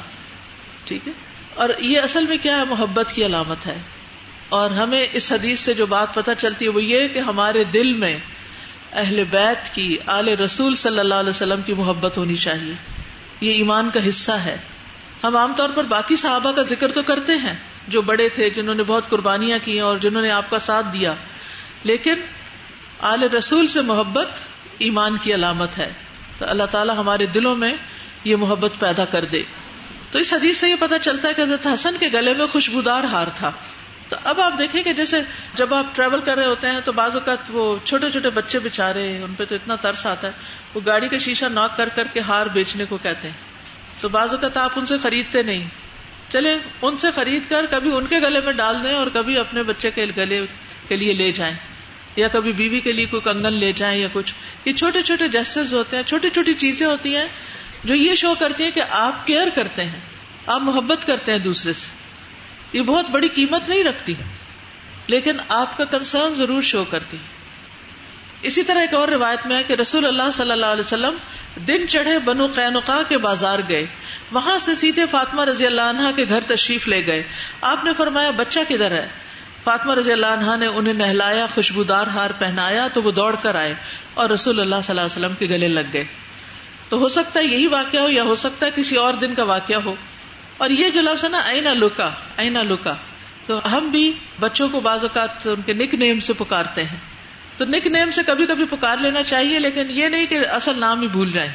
ٹھیک 0.86 1.08
ہے؟ 1.08 1.14
اور 1.54 1.70
یہ 1.80 2.02
اصل 2.02 2.26
میں 2.28 2.38
کیا 2.42 2.58
ہے؟ 2.58 2.64
محبت 2.64 3.12
کی 3.14 3.26
علامت 3.26 3.68
ہے۔ 3.68 3.78
اور 4.50 4.70
ہمیں 4.70 5.08
اس 5.12 5.32
حدیث 5.32 5.60
سے 5.60 5.74
جو 5.74 5.86
بات 5.86 6.14
پتہ 6.14 6.32
چلتی 6.38 6.66
ہے 6.66 6.70
وہ 6.70 6.84
یہ 6.84 7.08
کہ 7.08 7.20
ہمارے 7.20 7.64
دل 7.64 7.94
میں 7.94 8.18
اہل 8.92 9.24
بیت 9.24 9.76
کی 9.76 9.98
آل 10.06 10.30
رسول 10.30 10.76
صلی 10.76 11.00
اللہ 11.00 11.16
علیہ 11.16 11.30
وسلم 11.30 11.62
کی 11.62 11.74
محبت 11.74 12.18
ہونی 12.18 12.36
چاہیے۔ 12.36 12.74
یہ 13.42 13.52
ایمان 13.52 13.90
کا 13.90 14.08
حصہ 14.08 14.32
ہے۔ 14.32 14.58
ہم 15.24 15.38
عام 15.38 15.54
طور 15.56 15.70
پر 15.70 15.84
باقی 15.84 16.16
صحابہ 16.16 16.52
کا 16.52 16.62
ذکر 16.62 16.92
تو 16.92 17.04
کرتے 17.04 17.32
ہیں، 17.34 17.54
جو 17.88 18.02
بڑے 18.02 18.30
تھے، 18.30 18.50
جنہوں 18.50 18.76
نے 18.76 18.84
بہت 18.84 19.10
قربانیاں 19.10 19.60
کی 19.64 19.80
اور 19.80 19.98
جنہوں 19.98 20.22
نے 20.22 20.32
آپ 20.32 20.50
کا 20.50 20.60
ساتھ 20.60 20.88
دیا۔ 20.94 21.14
لیکن 21.84 22.14
آل 23.00 23.24
رسول 23.24 23.68
سے 23.68 23.82
محبت 23.82 24.28
ایمان 24.78 25.18
کی 25.22 25.34
علامت 25.34 25.78
ہے۔ 25.78 25.94
تو 26.38 26.46
اللہ 26.50 26.64
تعالیٰ 26.64 26.98
ہمارے 26.98 27.26
دلوں 27.26 27.56
میں 27.56 27.74
یہ 28.26 28.36
محبت 28.36 28.72
پیدا 28.80 29.06
کر 29.06 29.26
دے۔ 29.26 29.44
تو 30.12 30.20
اس 30.20 30.34
حدیث 30.34 30.58
سے 30.58 30.70
یہ 30.70 30.76
پتا 30.80 31.00
چلتا 31.00 31.28
ہے 31.28 31.34
کہ 31.34 31.42
حضرت 31.42 31.68
حسن 31.68 31.96
کے 32.00 32.10
گلے 32.14 32.34
میں 32.34 32.48
خوشبودار 32.48 33.04
ہار 33.04 33.28
تھا۔ 33.36 33.52
تو 34.10 34.16
اب 34.24 34.42
آپ 34.42 34.54
دیکھیں 34.60 34.84
کہ 34.84 34.94
جیسے 34.94 35.22
جب 35.54 35.74
آپ 35.74 35.96
ٹریول 35.96 36.22
کر 36.22 36.38
رہے 36.38 36.46
ہوتے 36.46 36.68
ہیں 36.68 36.80
تو 36.86 36.92
بعض 36.92 37.16
اوقات 37.16 37.38
وہ 37.50 37.78
چھوٹے 37.84 38.12
چھوٹے 38.12 38.30
بچے 38.30 38.60
بےچارے 38.60 39.18
ان 39.18 39.34
پہ 39.34 39.46
تو 39.46 39.56
اتنا 39.56 39.76
ترس 39.76 40.06
آتا 40.06 40.28
ہے۔ 40.28 40.34
وہ 40.74 40.82
گاڑی 40.86 41.08
کا 41.08 41.18
شیشہ 41.18 41.46
ناک 41.46 41.78
کر 41.78 41.90
کر 41.90 42.08
کے 42.14 42.20
ہار 42.20 42.48
بیچنے 42.48 42.86
کو 42.90 42.98
کہتے 42.98 43.28
ہیں۔ 43.30 43.36
تو 44.00 44.10
بعض 44.10 44.34
اوقات 44.34 44.58
آپ 44.58 44.72
ان 44.76 44.86
سے 44.86 44.98
خریدتے 45.04 45.44
نہیں۔ 45.44 45.70
چلے 46.30 46.58
ان 46.82 46.98
سے 46.98 47.08
خرید 47.16 47.44
کر 47.50 47.66
کبھی 47.66 47.92
ان 47.96 48.06
کے 48.06 48.20
گلے 48.20 48.42
میں 48.42 48.54
ڈال 48.54 48.84
دیں 48.84 48.94
اور 48.94 49.08
کبھی 49.14 49.38
اپنے 49.38 49.64
بچے 49.64 49.92
کے 49.92 50.06
گلے 50.18 50.46
کے 50.88 50.96
لیے 50.96 51.14
لے 51.14 51.32
جائیں۔ 51.32 51.56
یا 52.16 52.28
کبھی 52.28 52.52
بیوی 52.52 52.80
کے 52.80 52.92
لیے 52.92 53.06
کوئی 53.06 53.22
کنگن 53.22 53.54
لے 53.54 53.74
جائیں 53.74 54.02
یا 54.02 54.08
کچھ۔ 54.14 54.34
یہ 54.66 54.74
چھوٹے 54.74 55.02
چھوٹے 55.02 55.28
جسٹس 55.28 55.74
ہوتے 55.74 55.96
ہیں، 55.96 56.04
چھوٹی 56.04 56.30
چھوٹی 56.30 56.54
چیزیں 56.54 56.88
ہوتی 56.88 57.16
ہیں 57.16 57.28
جو 57.86 57.96
یہ 57.96 58.16
شو 58.16 58.34
کرتی 58.40 58.64
ہیں 58.64 58.72
کہ 58.72 58.84
آپ 58.90 59.28
کیئر 59.28 59.48
کرتے 59.56 59.84
ہیں، 59.84 60.00
آپ 60.46 60.62
محبت 60.62 61.08
کرتے 61.08 61.32
ہیں 61.32 61.40
دوسرے 61.40 61.74
سے، 61.74 61.92
یہ 62.78 62.84
بہت 62.84 63.10
بڑی 63.10 63.28
قیمت 63.28 63.70
نہیں 63.70 63.84
رکھتی 63.84 64.14
لیکن 65.08 65.38
آپ 65.48 65.78
کا 65.78 65.86
کنسرن 65.86 66.36
ضرور 66.36 66.62
شو 66.62 66.84
کرتی 66.84 67.18
اسی 68.42 68.64
طرح 68.64 68.80
ایک 68.80 68.94
اور 68.94 69.08
روایت 69.08 69.46
میں 69.48 69.56
ہے 69.56 69.64
کہ 69.64 69.74
رسول 69.74 70.06
اللہ 70.06 70.32
صلی 70.34 70.52
اللہ 70.52 70.66
علیہ 70.66 70.84
وسلم 70.86 71.16
دن 71.68 71.88
چڑھے 71.88 72.20
بنو 72.20 72.48
قینقا 72.48 73.02
کے 73.08 73.18
بازار 73.18 73.60
گئے۔ 73.70 73.86
وہاں 74.32 74.58
سے 74.58 74.76
سیدھے 74.76 75.06
فاطمہ 75.12 75.46
رضی 75.46 75.66
اللہ 75.66 75.82
عنہ 75.82 76.12
کے 76.16 76.26
گھر 76.30 76.40
تشریف 76.48 76.88
لے 76.88 77.06
گئے۔ 77.06 77.24
آپ 77.62 77.84
نے 77.84 77.94
فرمایا، 77.98 78.32
بچہ 78.32 78.60
کدھر 78.70 78.92
ہے؟ 78.92 79.08
فاطمہ 79.64 79.94
رضی 79.94 80.12
اللہ 80.12 80.26
عنہ 80.26 80.56
نے 80.56 80.68
انہیں 80.68 80.94
نہلایا، 80.94 81.46
خوشبودار 81.56 82.08
ہار 82.08 82.30
پہنایا 82.40 82.88
تو 82.88 83.02
وہ 83.02 83.12
دوڑ 83.12 83.36
کر 83.36 83.56
آئے 83.56 83.74
اور 84.14 84.30
رسول 84.30 84.60
اللہ 84.60 84.76
صلی 84.84 85.00
اللہ 85.00 85.02
علیہ 85.02 85.18
وسلم 85.18 85.36
کے 85.40 85.46
گلے 85.46 85.68
لگ 85.68 85.94
گئے۔ 85.94 86.06
تو 86.90 86.98
ہو 86.98 87.08
سکتا 87.08 87.40
ہے 87.40 87.46
یہی 87.46 87.68
واقعہ 87.68 88.00
ہو 88.00 88.10
یا 88.10 88.24
ہو 88.24 88.36
سکتا 88.36 88.66
ہے 88.66 88.72
کسی 88.76 88.96
اور 88.96 89.14
دن 89.14 89.36
کا 89.36 89.44
واقعہ 89.44 89.78
ہو۔ 89.78 89.96
اور 90.58 90.70
یہ 90.70 90.90
جو 90.90 91.02
لفظ 91.02 91.24
ہے 91.24 91.30
نا، 91.30 91.38
اینا 91.38 91.74
لکا 91.74 92.12
اینا 92.38 92.62
لکا 92.62 92.96
تو 93.46 93.78
ہم 93.78 93.90
بھی 93.90 94.14
بچوں 94.40 94.70
کو 94.70 94.80
بعض 94.80 95.04
اوقات 95.04 95.48
ان 95.48 95.62
کے 95.62 95.74
نک 95.74 95.94
نیم 95.94 96.20
سے 96.20 96.34
پکارتے 96.34 96.84
ہیں۔ 96.84 96.98
تو 97.58 97.66
نک 97.66 97.88
نیم 97.88 98.12
سے 98.12 98.22
کبھی 98.26 98.46
کبھی 98.46 98.66
پکار 98.70 98.98
لینا 98.98 99.24
چاہیے، 99.24 99.60
لیکن 99.60 99.86
یہ 99.90 100.08
نہیں 100.08 100.26
کہ 100.26 100.48
اصل 100.48 100.80
نام 100.80 101.02
ہی 101.02 101.08
بھول 101.08 101.32
جائیں۔ 101.32 101.52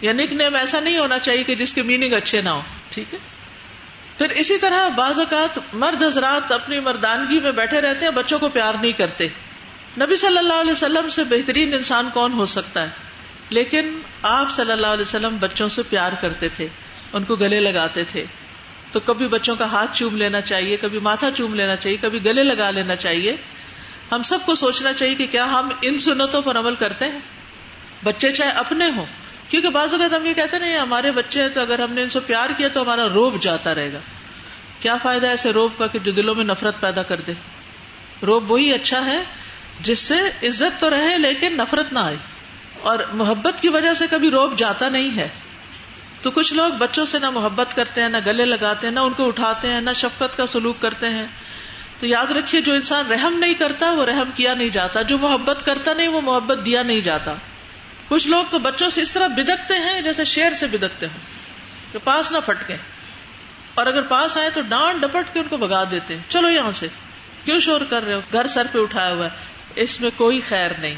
یا 0.00 0.12
نک 0.12 0.32
نیم 0.32 0.54
ایسا 0.54 0.80
نہیں 0.80 0.98
ہونا 0.98 1.18
چاہیے 1.18 1.44
کہ 1.44 1.54
جس 1.54 1.74
کے 1.74 1.82
میننگ 1.82 2.12
اچھے 2.12 2.42
نہ 2.42 2.48
ہو، 2.48 2.62
ٹھیک 2.90 3.14
ہے؟ 3.14 3.18
پھر 4.18 4.30
اسی 4.30 4.58
طرح 4.58 4.88
بعض 4.88 5.18
اوقات 5.18 5.58
مرد 5.72 6.02
حضرات 6.02 6.52
اپنی 6.52 6.80
مردانگی 6.80 7.40
میں 7.40 7.52
بیٹھے 7.52 7.80
رہتے 7.80 8.04
ہیں، 8.04 8.12
بچوں 8.12 8.38
کو 8.38 8.48
پیار 8.48 8.74
نہیں 8.80 8.92
کرتے۔ 8.92 9.28
نبی 10.00 10.16
صلی 10.16 10.38
اللہ 10.38 10.52
علیہ 10.52 10.72
وسلم 10.72 11.08
سے 11.08 11.24
بہترین 11.24 11.74
انسان 11.74 12.08
کون 12.12 12.32
ہو 12.32 12.46
سکتا 12.46 12.82
ہے؟ 12.82 13.05
لیکن 13.50 14.00
آپ 14.22 14.50
صلی 14.50 14.72
اللہ 14.72 14.86
علیہ 14.86 15.02
وسلم 15.02 15.36
بچوں 15.40 15.68
سے 15.68 15.82
پیار 15.82 16.12
کرتے 16.20 16.48
تھے، 16.48 16.68
ان 17.12 17.24
کو 17.24 17.36
گلے 17.36 17.60
لگاتے 17.60 18.04
تھے۔ 18.04 18.24
تو 18.92 19.00
کبھی 19.00 19.28
بچوں 19.28 19.56
کا 19.56 19.64
ہاتھ 19.64 19.98
چوم 19.98 20.16
لینا 20.16 20.40
چاہیے، 20.40 20.76
کبھی 20.76 20.98
ماتھا 20.98 21.30
چوم 21.36 21.54
لینا 21.54 21.76
چاہیے، 21.76 21.96
کبھی 22.00 22.24
گلے 22.24 22.42
لگا 22.42 22.70
لینا 22.70 22.96
چاہیے۔ 22.96 23.36
ہم 24.12 24.22
سب 24.22 24.38
کو 24.46 24.54
سوچنا 24.54 24.92
چاہیے 24.92 25.14
کہ 25.14 25.26
کیا 25.30 25.44
ہم 25.44 25.68
ان 25.82 25.98
سنتوں 25.98 26.42
پر 26.42 26.58
عمل 26.58 26.74
کرتے 26.74 27.04
ہیں؟ 27.04 27.18
بچے 28.04 28.32
چاہے 28.32 28.50
اپنے 28.50 28.86
ہوں، 28.96 29.06
کیونکہ 29.48 29.68
بعض 29.68 29.94
اوقات 29.94 30.20
ہم 30.20 30.26
یہ 30.26 30.32
کہتے 30.32 30.56
ہیں 30.56 30.78
ہمارے 30.78 31.12
بچے 31.12 31.42
ہیں 31.42 31.48
تو 31.48 31.60
اگر 31.60 31.78
ہم 31.78 31.92
نے 31.92 32.02
ان 32.02 32.08
سے 32.08 32.20
پیار 32.20 32.48
کیا 32.56 32.68
تو 32.68 32.82
ہمارا 32.82 33.08
روب 33.08 33.42
جاتا 33.42 33.74
رہے 33.74 33.92
گا۔ 33.92 33.98
کیا 34.80 34.96
فائدہ 35.02 35.26
ایسے 35.26 35.50
روب 35.50 35.72
کا 35.78 35.86
کہ 35.86 35.98
جو 35.98 36.12
دلوں 36.12 36.34
میں 36.34 36.44
نفرت 36.44 36.80
پیدا 36.80 37.02
کر 37.02 37.20
دے؟ 37.20 37.32
روب 38.22 38.50
وہی 38.50 38.72
اچھا 38.72 39.06
ہے 39.06 39.22
جس 39.80 39.98
سے 39.98 40.46
عزت 40.46 40.80
تو 40.80 40.90
رہے 40.90 41.18
لیکن 41.18 41.56
نفرت 41.56 41.92
نہ 41.92 41.98
آئے۔ 41.98 42.16
اور 42.86 42.98
محبت 43.12 43.62
کی 43.62 43.68
وجہ 43.68 43.94
سے 43.94 44.06
کبھی 44.10 44.30
روپ 44.30 44.56
جاتا 44.56 44.88
نہیں 44.88 45.16
ہے۔ 45.16 45.28
تو 46.22 46.30
کچھ 46.30 46.54
لوگ 46.54 46.70
بچوں 46.70 47.04
سے 47.04 47.18
نہ 47.18 47.30
محبت 47.30 47.76
کرتے 47.76 48.02
ہیں، 48.02 48.08
نہ 48.08 48.16
گلے 48.26 48.44
لگاتے 48.44 48.86
ہیں، 48.86 48.94
نہ 48.94 49.00
ان 49.00 49.12
کو 49.12 49.26
اٹھاتے 49.28 49.70
ہیں، 49.70 49.80
نہ 49.80 49.90
شفقت 49.94 50.36
کا 50.36 50.46
سلوک 50.46 50.76
کرتے 50.80 51.08
ہیں۔ 51.08 51.26
تو 52.00 52.06
یاد 52.06 52.30
رکھیے، 52.30 52.60
جو 52.60 52.72
انسان 52.72 53.06
رحم 53.06 53.38
نہیں 53.38 53.54
کرتا، 53.54 53.92
وہ 53.92 54.04
رحم 54.04 54.30
کیا 54.34 54.54
نہیں 54.54 54.68
جاتا۔ 54.68 55.02
جو 55.02 55.18
محبت 55.18 55.66
کرتا 55.66 55.94
نہیں، 55.94 56.08
وہ 56.08 56.20
محبت 56.20 56.66
دیا 56.66 56.82
نہیں 56.82 57.00
جاتا۔ 57.00 57.34
کچھ 58.08 58.28
لوگ 58.28 58.44
تو 58.50 58.58
بچوں 58.58 58.90
سے 58.90 59.00
اس 59.00 59.12
طرح 59.12 59.26
بدکتے 59.26 59.74
ہیں 59.74 60.00
جیسے 60.00 60.24
شیر 60.24 60.52
سے 60.52 60.66
بدکتے 60.66 61.06
ہیں 61.06 61.18
کہ 61.92 61.98
پاس 62.04 62.32
نہ 62.32 62.38
پھٹکے 62.46 62.76
اور 63.74 63.86
اگر 63.86 64.02
پاس 64.02 64.36
آئے 64.36 64.50
تو 64.50 64.60
ڈانٹ 64.60 65.00
ڈپٹ 65.00 65.34
کے 65.34 65.40
ان 65.40 65.48
کو 65.48 65.56
بگا 65.56 65.84
دیتے 65.90 66.16
ہیں۔ 66.16 66.22
چلو 66.28 66.50
یہاں 66.50 66.70
سے، 66.70 66.86
کیوں 67.44 67.60
شور 67.60 67.80
کر 67.80 68.04
رہے 68.04 68.14
ہو؟ 68.14 68.20
گھر 68.32 68.46
سر 68.46 68.66
پہ 68.72 68.78
اٹھایا 68.78 69.14
ہوا 69.14 69.24
ہے۔ 69.24 69.30
اس 69.74 70.00
میں 70.00 70.10
کوئی 70.16 70.40
خیر 70.40 70.70
نہیں۔ 70.78 70.94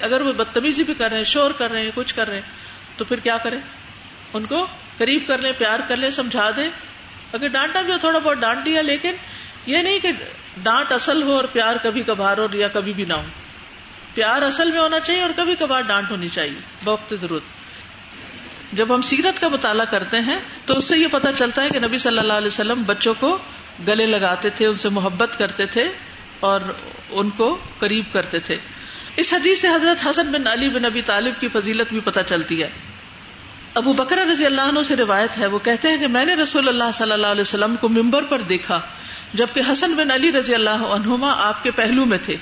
اگر 0.00 0.20
وہ 0.20 0.32
بدتمیزی 0.32 0.84
بھی 0.84 0.94
کر 0.94 1.08
رہے 1.08 1.16
ہیں، 1.16 1.24
شور 1.24 1.50
کر 1.50 1.70
رہے 1.70 1.82
ہیں، 1.82 1.90
کچھ 1.94 2.14
کر 2.14 2.28
رہے 2.28 2.34
ہیں، 2.34 2.48
تو 2.96 3.04
پھر 3.04 3.20
کیا 3.20 3.36
کریں؟ 3.36 3.60
ان 4.34 4.46
کو 4.46 4.66
قریب 4.98 5.22
کر 5.26 5.38
لیں، 5.38 5.52
پیار 5.58 5.80
کر 5.88 5.96
لیں، 5.96 6.10
سمجھا 6.10 6.50
دیں۔ 6.56 6.70
اگر 7.32 7.48
ڈانٹا 7.48 7.82
بھی 7.82 7.92
تھوڑا 8.00 8.18
بہت 8.18 8.38
ڈانٹ 8.38 8.66
دیا، 8.66 8.82
لیکن 8.82 9.12
یہ 9.66 9.78
نہیں 9.78 9.98
کہ 9.98 10.12
ڈانٹ 10.56 10.92
اصل 10.92 11.22
ہو 11.22 11.32
اور 11.32 11.44
پیار 11.44 11.76
کبھی 11.82 12.02
کبھار 12.02 12.38
ہو 12.38 12.46
یا 12.52 12.68
کبھی 12.68 12.92
بھی 12.92 13.04
نہ 13.04 13.12
ہو۔ 13.12 13.22
پیار 14.14 14.42
اصل 14.42 14.70
میں 14.70 14.78
ہونا 14.78 15.00
چاہیے 15.00 15.22
اور 15.22 15.30
کبھی 15.36 15.56
کبھار 15.56 15.80
ڈانٹ 15.80 16.10
ہونی 16.10 16.28
چاہیے، 16.28 16.60
بوقت 16.84 17.14
ضرورت۔ 17.20 17.42
جب 18.72 18.94
ہم 18.94 19.02
سیرت 19.02 19.40
کا 19.40 19.48
مطالعہ 19.48 19.86
کرتے 19.90 20.20
ہیں، 20.20 20.38
تو 20.66 20.76
اس 20.76 20.84
سے 20.84 20.96
یہ 20.96 21.06
پتا 21.10 21.32
چلتا 21.32 21.62
ہے 21.62 21.70
کہ 21.70 21.78
نبی 21.78 21.98
صلی 21.98 22.18
اللہ 22.18 22.32
علیہ 22.32 22.46
وسلم 22.46 22.82
بچوں 22.82 23.14
کو 23.20 23.38
گلے 23.88 24.06
لگاتے 24.06 24.50
تھے، 24.50 24.66
ان 24.66 24.74
سے 24.74 24.88
محبت 24.88 25.38
کرتے 25.38 25.66
تھے 25.66 25.88
اور 26.40 26.60
ان 27.10 27.30
کو 27.30 27.58
قریب 27.78 28.04
کرتے 28.12 28.38
تھے۔ 28.38 28.56
اس 29.16 29.32
حدیث 29.32 29.60
سے 29.60 29.68
حضرت 29.68 30.06
حسن 30.06 30.32
بن 30.32 30.46
علی 30.46 30.68
بن 30.68 30.84
ابی 30.84 31.02
طالب 31.02 31.40
کی 31.40 31.48
فضیلت 31.48 31.88
بھی 31.88 32.00
پتہ 32.00 32.20
چلتی 32.26 32.62
ہے۔ 32.62 32.68
ابو 33.74 33.92
بکر 33.92 34.18
رضی 34.32 34.46
اللہ 34.46 34.60
عنہ 34.60 34.82
سے 34.82 34.96
روایت 34.96 35.38
ہے، 35.38 35.46
وہ 35.46 35.58
کہتے 35.58 35.88
ہیں 35.88 35.98
کہ 35.98 36.06
میں 36.06 36.24
نے 36.24 36.34
رسول 36.34 36.68
اللہ 36.68 36.84
صلی 36.94 37.12
اللہ 37.12 37.26
علیہ 37.26 37.40
وسلم 37.40 37.76
کو 37.80 37.88
ممبر 37.88 38.22
پر 38.22 38.38
دیکھا، 38.38 38.80
جبکہ 39.34 39.62
حسن 39.72 39.94
بن 39.94 40.10
علی 40.10 40.32
رضی 40.32 40.54
اللہ 40.54 40.70
عنہما 40.70 41.34
آپ 41.38 41.62
کے 41.62 41.70
پہلو 41.70 42.04
میں 42.04 42.18
تھے۔ 42.22 42.36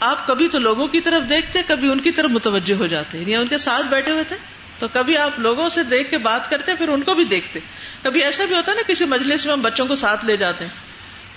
آپ 0.00 0.26
کبھی 0.26 0.48
تو 0.48 0.58
لوگوں 0.58 0.86
کی 0.86 1.00
طرف 1.00 1.28
دیکھتے، 1.28 1.62
کبھی 1.66 1.90
ان 1.90 2.00
کی 2.00 2.10
طرف 2.10 2.30
متوجہ 2.30 2.74
ہو 2.74 2.86
جاتے۔ 2.86 3.18
یعنی 3.18 3.36
ان 3.36 3.46
کے 3.46 3.58
ساتھ 3.58 3.86
بیٹھے 3.86 4.12
ہوئے 4.12 4.24
تھے۔ 4.24 4.36
تو 4.78 4.86
کبھی 4.92 5.16
آپ 5.16 5.38
لوگوں 5.38 5.68
سے 5.68 5.82
دیکھ 5.82 6.10
کے 6.10 6.18
بات 6.18 6.50
کرتے، 6.50 6.74
پھر 6.74 6.88
ان 6.88 7.02
کو 7.02 7.14
بھی 7.14 7.24
دیکھتے۔ 7.24 7.60
کبھی 8.02 8.22
ایسا 8.22 8.44
بھی 8.44 8.56
ہوتا 8.56 8.72
ہے 8.72 8.76
نا، 8.76 8.82
کسی 8.86 9.04
مجلس 9.04 9.46
میں 9.46 9.52
ہم 9.52 9.62
بچوں 9.62 9.86
کو 9.86 9.94
ساتھ 9.94 10.24
لے 10.24 10.36
جاتے۔ 10.36 10.64
ہیں 10.64 10.72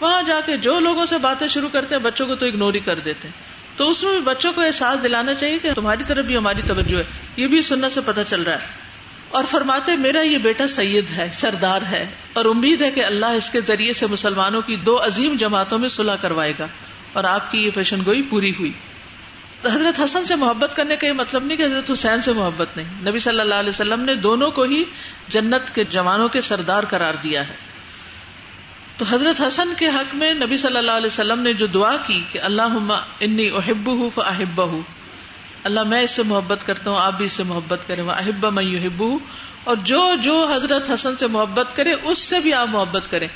وہاں 0.01 0.21
جا 0.23 0.39
کے 0.45 0.57
جو 0.57 0.79
لوگوں 0.79 1.05
سے 1.05 1.17
باتیں 1.17 1.47
شروع 1.47 1.69
کرتے 1.69 1.95
ہیں 1.95 2.01
بچوں 2.01 2.27
کو 2.27 2.35
تو 2.35 2.45
اگنور 2.45 2.73
ہی 2.73 2.79
کر 2.79 2.99
دیتے۔ 2.99 3.27
تو 3.77 3.89
اس 3.89 4.03
میں 4.03 4.11
بھی 4.11 4.21
بچوں 4.21 4.53
کو 4.53 4.61
احساس 4.61 5.03
دلانا 5.03 5.33
چاہیے 5.33 5.59
کہ 5.59 5.73
تمہاری 5.73 6.03
طرف 6.07 6.25
بھی 6.25 6.37
ہماری 6.37 6.61
توجہ 6.67 6.97
ہے۔ 6.97 7.03
یہ 7.35 7.47
بھی 7.47 7.61
سننے 7.61 7.89
سے 7.89 8.01
پتہ 8.05 8.21
چل 8.27 8.41
رہا 8.41 8.53
ہے۔ 8.53 8.87
اور 9.29 9.43
فرماتے 9.49 9.95
میرا 9.95 10.21
یہ 10.21 10.37
بیٹا 10.37 10.67
سید 10.67 11.05
ہے، 11.17 11.29
سردار 11.33 11.81
ہے۔ 11.81 12.05
اور 12.33 12.45
امید 12.45 12.81
ہے 12.81 12.91
کہ 12.91 13.05
اللہ 13.05 13.25
اس 13.25 13.49
کے 13.49 13.61
ذریعے 13.61 13.93
سے 13.93 14.07
مسلمانوں 14.07 14.61
کی 14.61 14.75
دو 14.75 15.05
عظیم 15.05 15.35
جماعتوں 15.39 15.79
میں 15.79 15.89
صلح 15.89 16.15
کروائے 16.21 16.53
گا۔ 16.59 16.67
اور 17.13 17.23
آپ 17.23 17.51
کی 17.51 17.65
یہ 17.65 17.69
پیشن 17.75 17.99
گوئی 18.05 18.21
پوری 18.21 18.51
ہوئی۔ 18.51 18.71
تو 19.61 19.69
حضرت 19.69 20.01
حسن 20.03 20.25
سے 20.25 20.35
محبت 20.35 20.75
کرنے 20.75 20.95
کا 20.95 21.07
یہ 21.07 21.11
مطلب 21.11 21.45
نہیں 21.45 21.57
کہ 21.57 21.63
حضرت 21.63 21.91
حسین 21.91 22.21
سے 22.21 22.31
محبت 22.31 22.77
نہیں۔ 22.77 23.09
نبی 23.09 23.19
صلی 23.19 23.39
اللہ 23.39 23.55
علیہ 23.55 23.69
وسلم 23.69 24.01
نے 24.01 24.15
دونوں 24.15 24.51
کو 24.51 24.63
ہی 24.63 24.83
جنت 25.27 25.75
کے 25.75 25.83
جوانوں 25.83 26.29
کے 26.29 26.41
سردار 26.41 26.83
قرار 26.83 27.13
دیا 27.13 27.47
ہے۔ 27.47 27.66
تو 28.97 29.05
حضرت 29.09 29.41
حسن 29.41 29.73
کے 29.77 29.87
حق 29.87 30.15
میں 30.15 30.33
نبی 30.33 30.57
صلی 30.57 30.77
اللہ 30.77 30.91
علیہ 30.91 31.07
وسلم 31.07 31.39
نے 31.39 31.53
جو 31.53 31.65
دعا 31.65 31.95
کی 32.05 32.21
کہ 32.31 32.39
اللہ 32.41 32.77
انی 33.19 33.49
احب 33.49 33.89
ہوں 33.89 34.09
فاحب 34.09 34.61
ہوں 34.61 34.81
اللہ 35.63 35.83
میں 35.83 36.01
اس 36.01 36.11
سے 36.11 36.23
محبت 36.23 36.65
کرتا 36.65 36.89
ہوں، 36.91 36.99
آپ 36.99 37.17
بھی 37.17 37.25
اس 37.25 37.31
سے 37.31 37.43
محبت 37.43 37.87
کریں 37.87 38.03
وہ 38.03 38.11
احبا 38.11 38.49
میں 38.49 38.63
یو 38.63 39.17
اور 39.63 39.75
جو 39.75 40.15
جو 40.21 40.47
حضرت 40.53 40.89
حسن 40.89 41.15
سے 41.15 41.27
محبت 41.27 41.75
کرے، 41.75 41.93
اس 42.03 42.17
سے 42.17 42.39
بھی 42.39 42.53
آپ 42.53 42.67
محبت 42.67 43.11
کریں۔ 43.11 43.27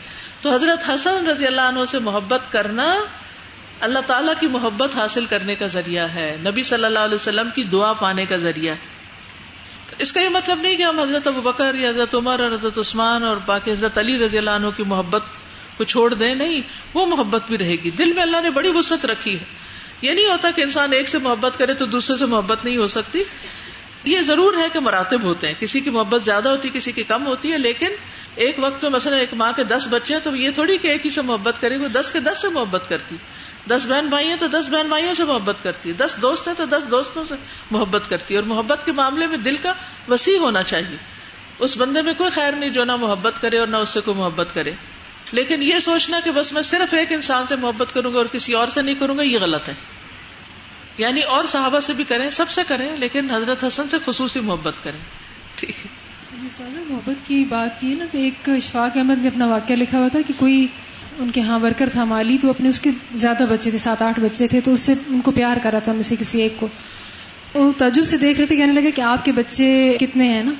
تو 0.41 0.53
حضرت 0.53 0.89
حسن 0.89 1.27
رضی 1.27 1.47
اللہ 1.47 1.61
عنہ 1.61 1.79
سے 1.87 1.99
محبت 1.99 2.51
کرنا 2.51 2.93
اللہ 3.81 3.99
تعالیٰ 4.07 4.33
کی 4.39 4.47
محبت 4.47 4.95
حاصل 4.95 5.25
کرنے 5.25 5.55
کا 5.55 5.67
ذریعہ 5.67 6.07
ہے، 6.07 6.37
نبی 6.45 6.63
صلی 6.63 6.85
اللہ 6.85 6.99
علیہ 6.99 7.15
وسلم 7.15 7.49
کی 7.55 7.63
دعا 7.63 7.93
پانے 7.93 8.25
کا 8.25 8.35
ذریعہ 8.35 8.73
ہے۔ 8.73 8.99
اس 9.97 10.11
کا 10.11 10.21
یہ 10.21 10.29
مطلب 10.29 10.61
نہیں 10.61 10.75
کہ 10.75 10.83
ہم 10.83 10.99
حضرت 10.99 11.27
ابو 11.27 11.41
بکر 11.41 11.75
یا 11.75 11.89
حضرت 11.89 12.15
عمر 12.15 12.39
اور 12.39 12.51
حضرت 12.51 12.77
عثمان 12.77 13.23
اور 13.23 13.37
باقی 13.45 13.71
حضرت 13.71 13.97
علی 13.97 14.17
رضی 14.19 14.37
اللہ 14.37 14.49
عنہ 14.49 14.67
کی 14.77 14.83
محبت 14.83 15.23
کو 15.77 15.83
چھوڑ 15.83 16.13
دیں، 16.13 16.35
نہیں، 16.35 16.61
وہ 16.93 17.05
محبت 17.05 17.41
بھی 17.47 17.57
رہے 17.57 17.75
گی۔ 17.75 17.89
دل 17.89 18.13
میں 18.13 18.23
اللہ 18.23 18.41
نے 18.41 18.49
بڑی 18.49 18.69
وسط 18.69 19.05
رکھی 19.05 19.39
ہے۔ 19.39 19.43
یہ 20.01 20.11
نہیں 20.11 20.25
ہوتا 20.25 20.51
کہ 20.51 20.61
انسان 20.61 20.93
ایک 20.93 21.09
سے 21.09 21.17
محبت 21.17 21.57
کرے 21.57 21.73
تو 21.73 21.85
دوسرے 21.85 22.17
سے 22.17 22.25
محبت 22.25 22.65
نہیں 22.65 22.77
ہو 22.77 22.87
سکتی۔ 22.87 23.23
یہ 24.03 24.21
ضرور 24.21 24.53
ہے 24.53 24.67
کہ 24.73 24.79
مراتب 24.79 25.23
ہوتے 25.23 25.47
ہیں۔ 25.47 25.53
کسی 25.59 25.79
کی 25.79 25.89
محبت 25.89 26.23
زیادہ 26.23 26.49
ہوتی 26.49 26.67
ہے 26.67 26.77
کسی 26.77 26.91
کی 26.91 27.03
کم 27.03 27.27
ہوتی 27.27 27.53
ہے، 27.53 27.57
لیکن 27.57 27.87
ایک 28.35 28.55
وقت 28.57 28.83
میں 28.83 28.91
مثلا 28.91 29.15
ایک 29.15 29.33
ماں 29.33 29.51
کے 29.55 29.63
دس 29.63 29.87
بچے 29.89 30.13
ہیں 30.13 30.21
تو 30.23 30.35
یہ 30.35 30.51
تھوڑی 30.51 30.77
کہ 30.77 30.87
ایک 30.87 31.05
ہی 31.05 31.11
سے 31.11 31.21
محبت 31.21 31.61
کرے۔ 31.61 31.77
وہ 31.77 31.87
دس 31.87 32.11
کے 32.11 32.19
دس 32.19 32.41
سے 32.41 32.49
محبت 32.49 32.89
کرتی۔ 32.89 33.15
دس 33.69 33.85
بہن 33.87 34.07
بھائی 34.07 34.27
ہیں 34.27 34.35
تو 34.39 34.47
دس 34.47 34.69
بہن 34.69 34.87
بھائیوں 34.87 35.13
سے 35.13 35.23
محبت 35.23 35.63
کرتی۔ 35.63 35.89
ہے 35.89 35.93
دس 35.93 36.15
دوست 36.21 36.47
ہیں 36.47 36.55
تو 36.57 36.65
دس 36.65 36.91
دوستوں 36.91 37.25
سے 37.25 37.35
محبت 37.71 38.09
کرتی۔ 38.09 38.33
ہے 38.33 38.39
اور 38.39 38.47
محبت 38.47 38.85
کے 38.85 38.91
معاملے 38.91 39.27
میں 39.27 39.37
دل 39.37 39.55
کا 39.55 39.73
وسیع 40.07 40.39
ہونا 40.39 40.63
چاہیے۔ 40.63 40.97
اس 41.59 41.77
بندے 41.77 42.01
میں 42.01 42.13
کوئی 42.13 42.29
خیر 42.29 42.51
نہیں 42.51 42.69
جو 42.69 42.83
نہ 42.83 42.95
محبت 42.95 43.33
کرے 43.41 43.57
اور 43.57 43.67
نہ 43.67 43.77
اس 43.77 43.89
سے 43.89 44.01
کوئی 44.01 44.17
محبت 44.17 44.47
کرے۔ 44.53 44.71
لیکن 45.31 45.63
یہ 45.63 45.79
سوچنا 45.79 46.19
کہ 46.23 46.31
بس 46.31 46.53
میں 46.53 46.61
صرف 46.61 46.93
ایک 46.93 47.11
انسان 47.11 47.47
سے 47.47 47.55
محبت 47.55 47.93
کروں 47.93 48.13
گا 48.13 48.17
اور 48.17 48.25
کسی 48.25 48.53
اور 48.53 48.67
سے 48.67 48.81
نہیں 48.81 48.95
کروں 48.95 49.17
گا، 49.17 49.23
یہ 49.23 49.39
غلط 49.39 49.69
ہے۔ 49.69 49.73
یعنی 50.97 51.21
اور 51.21 51.45
صحابہ 51.45 51.79
سے 51.79 51.93
بھی 51.93 52.03
کریں، 52.03 52.29
سب 52.29 52.49
سے 52.49 52.61
کریں، 52.67 52.97
لیکن 52.97 53.31
حضرت 53.31 53.63
حسن 53.63 53.89
سے 53.89 53.97
خصوصی 54.05 54.39
محبت 54.39 54.73
کریں۔ 54.83 54.99
ٹھیک 55.55 55.69
ہے۔ 55.69 56.01
محبت 56.89 57.27
کی 57.27 57.45
بات 57.49 57.79
کی 57.79 57.87
نا، 57.87 58.05
تو 58.11 58.17
ایک 58.17 58.49
شفاق 58.61 58.97
احمد 58.97 59.21
نے 59.21 59.27
اپنا 59.27 59.47
واقعہ 59.47 59.75
لکھا 59.75 59.99
ہوا 59.99 60.07
تھا 60.07 60.19
کہ 60.27 60.33
کوئی 60.37 60.67
ان 61.19 61.31
کے 61.31 61.41
ہاں 61.41 61.59
ورکر 61.59 61.89
تھا 61.89 62.05
مالی، 62.05 62.37
تو 62.37 62.49
اپنے 62.49 62.69
اس 62.69 62.79
کے 62.79 62.89
زیادہ 63.15 63.43
بچے 63.49 63.69
تھے، 63.69 63.77
سات 63.77 64.01
آٹھ 64.01 64.19
بچے 64.19 64.47
تھے، 64.47 64.61
تو 64.61 64.73
اس 64.73 64.81
سے 64.81 64.93
ان 65.07 65.21
کو 65.21 65.31
پیار 65.31 65.57
کرا 65.63 65.79
تھا 65.79 65.91
ان 65.91 65.97
میں 65.97 66.03
سے 66.03 66.15
کسی 66.19 66.41
ایک 66.41 66.53
کو۔ 66.59 66.67
وہ 67.53 67.71
تجب 67.77 68.03
سے 68.05 68.17
دیکھ 68.17 68.39
رہے 68.39 68.47
تھے، 68.47 68.55
کہنے 68.55 68.73
لگے 68.73 68.91
کہ 68.91 69.01
آپ 69.01 69.25
کے 69.25 69.31
بچے 69.31 69.97
کتنے 69.99 70.27
ہیں 70.27 70.43
نا؟ 70.43 70.51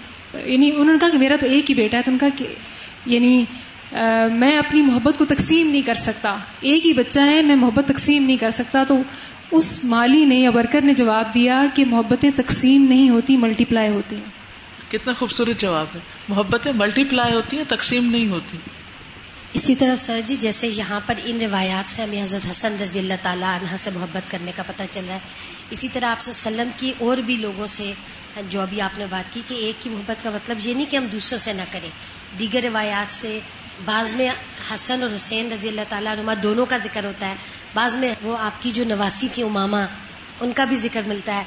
یعنی 0.46 0.72
انہوں 0.72 0.94
نے 0.94 1.00
کہا 1.00 1.10
کہ 1.10 1.18
میرا 1.18 1.36
تو 1.40 1.46
ایک 1.46 1.70
ہی 1.70 1.76
بیٹا 1.76 1.98
ہے، 1.98 2.02
تو 2.02 2.12
ان 2.12 2.18
کا 2.18 2.28
کہ 2.36 2.48
یعنی 3.06 3.46
میں 4.32 4.58
اپنی 4.58 4.82
محبت 4.82 5.18
کو 5.18 5.26
تقسیم 5.26 5.68
نہیں 5.68 5.82
کر 5.82 5.94
سکتا۔ 5.94 6.38
ایک 6.62 6.86
ہی 6.86 6.94
بچہ 6.94 7.20
ہے 7.20 7.42
میں 7.42 7.56
محبت 7.56 7.88
تقسیم 7.88 8.24
نہیں 8.24 8.38
کر 8.38 8.52
سکتا۔ 8.52 8.84
تو 8.88 8.98
اس 9.52 9.84
مالی 9.84 10.26
نے 10.26 10.36
یا 10.36 10.50
ورکر 10.50 10.82
نے 10.82 10.94
جواب 10.94 11.34
دیا 11.34 11.62
کہ 11.74 11.86
محبتیں 11.86 12.32
تقسیم 12.36 12.86
نہیں 12.90 13.10
ہوتی 13.10 13.38
ملٹی 13.38 13.66
پلائی 13.66 13.90
ہوتی 13.90 14.16
ہیں۔ 14.16 14.42
کتنا 14.92 15.14
خوبصورت 15.14 15.62
جواب 15.62 15.86
ہے۔ 15.96 16.00
محبتیں 16.30 16.72
ملٹی 16.74 17.04
پلائی 17.04 17.34
ہوتی 17.34 17.58
ہیں 17.58 17.64
تقسیم 17.68 18.12
نہیں 18.12 18.28
ہوتی۔ 18.28 18.58
اسی 19.54 19.76
طرح 19.76 19.96
سر 19.96 20.22
جی 20.26 20.36
جیسے 20.36 20.68
یہاں 20.68 21.00
پر 21.06 21.14
ان 21.24 21.42
روایات 21.42 21.92
سے 21.92 22.04
ہمیں 22.04 22.24
حضرت 22.24 22.52
حسن 22.52 22.76
رضی 22.82 23.00
اللہ 23.00 23.14
تعالیٰ 23.22 23.56
عنہ 23.56 23.76
سے 23.78 23.90
محبت 23.94 24.32
کرنے 24.32 24.52
کا 24.56 24.64
پتہ 24.68 24.84
چل 24.90 25.02
رہا 25.08 25.16
ہے۔ 25.16 25.20
اسی 25.70 25.88
طرح 25.94 26.06
آپ 26.06 26.18
وسلم 26.28 26.70
کی 26.78 26.94
اور 27.00 27.18
بھی 27.18 27.36
لوگوں 27.36 27.68
سے 27.68 27.94
جو 28.50 28.62
ابھی 28.62 28.82
آپ 28.82 29.00
نے 29.00 29.06
بات 29.10 29.34
کی 29.34 29.42
کہ 29.48 29.56
ایک 29.56 29.84
کی 29.84 29.90
محبت 29.90 30.24
کا 30.24 30.30
مطلب 30.30 30.58
یہ 30.64 30.74
نہیں 30.74 30.86
کہ 30.90 30.98
ہم 30.98 31.06
دوسروں 31.12 31.40
سے 31.40 31.54
نہ 31.54 31.62
کریں۔ 31.72 31.90
دیگر 32.40 32.60
روایات 32.64 33.14
سے 33.14 33.40
بعض 33.86 34.14
میں 34.14 34.30
حسن 34.74 35.04
اور 35.04 35.16
حسین 35.16 35.52
رضی 35.52 35.68
اللہ 35.68 35.82
تعالیٰ 35.90 36.18
عنہ 36.18 36.32
دونوں 36.44 36.66
کا 36.66 36.78
ذکر 36.78 37.06
ہوتا 37.06 37.28
ہے 37.28 37.36
بعض 37.74 37.98
میں 37.98 38.16
وہ 38.22 38.38
آپ 38.38 38.62
کی 38.62 38.72
جو 38.72 38.84
نواسی 38.84 39.28
تھی 39.34 39.44
اماما 39.44 39.86
ان 40.40 40.52
کا 40.52 40.64
بھی 40.64 40.76
ذکر 40.76 41.02
ملتا 41.08 41.36
ہے۔ 41.36 41.44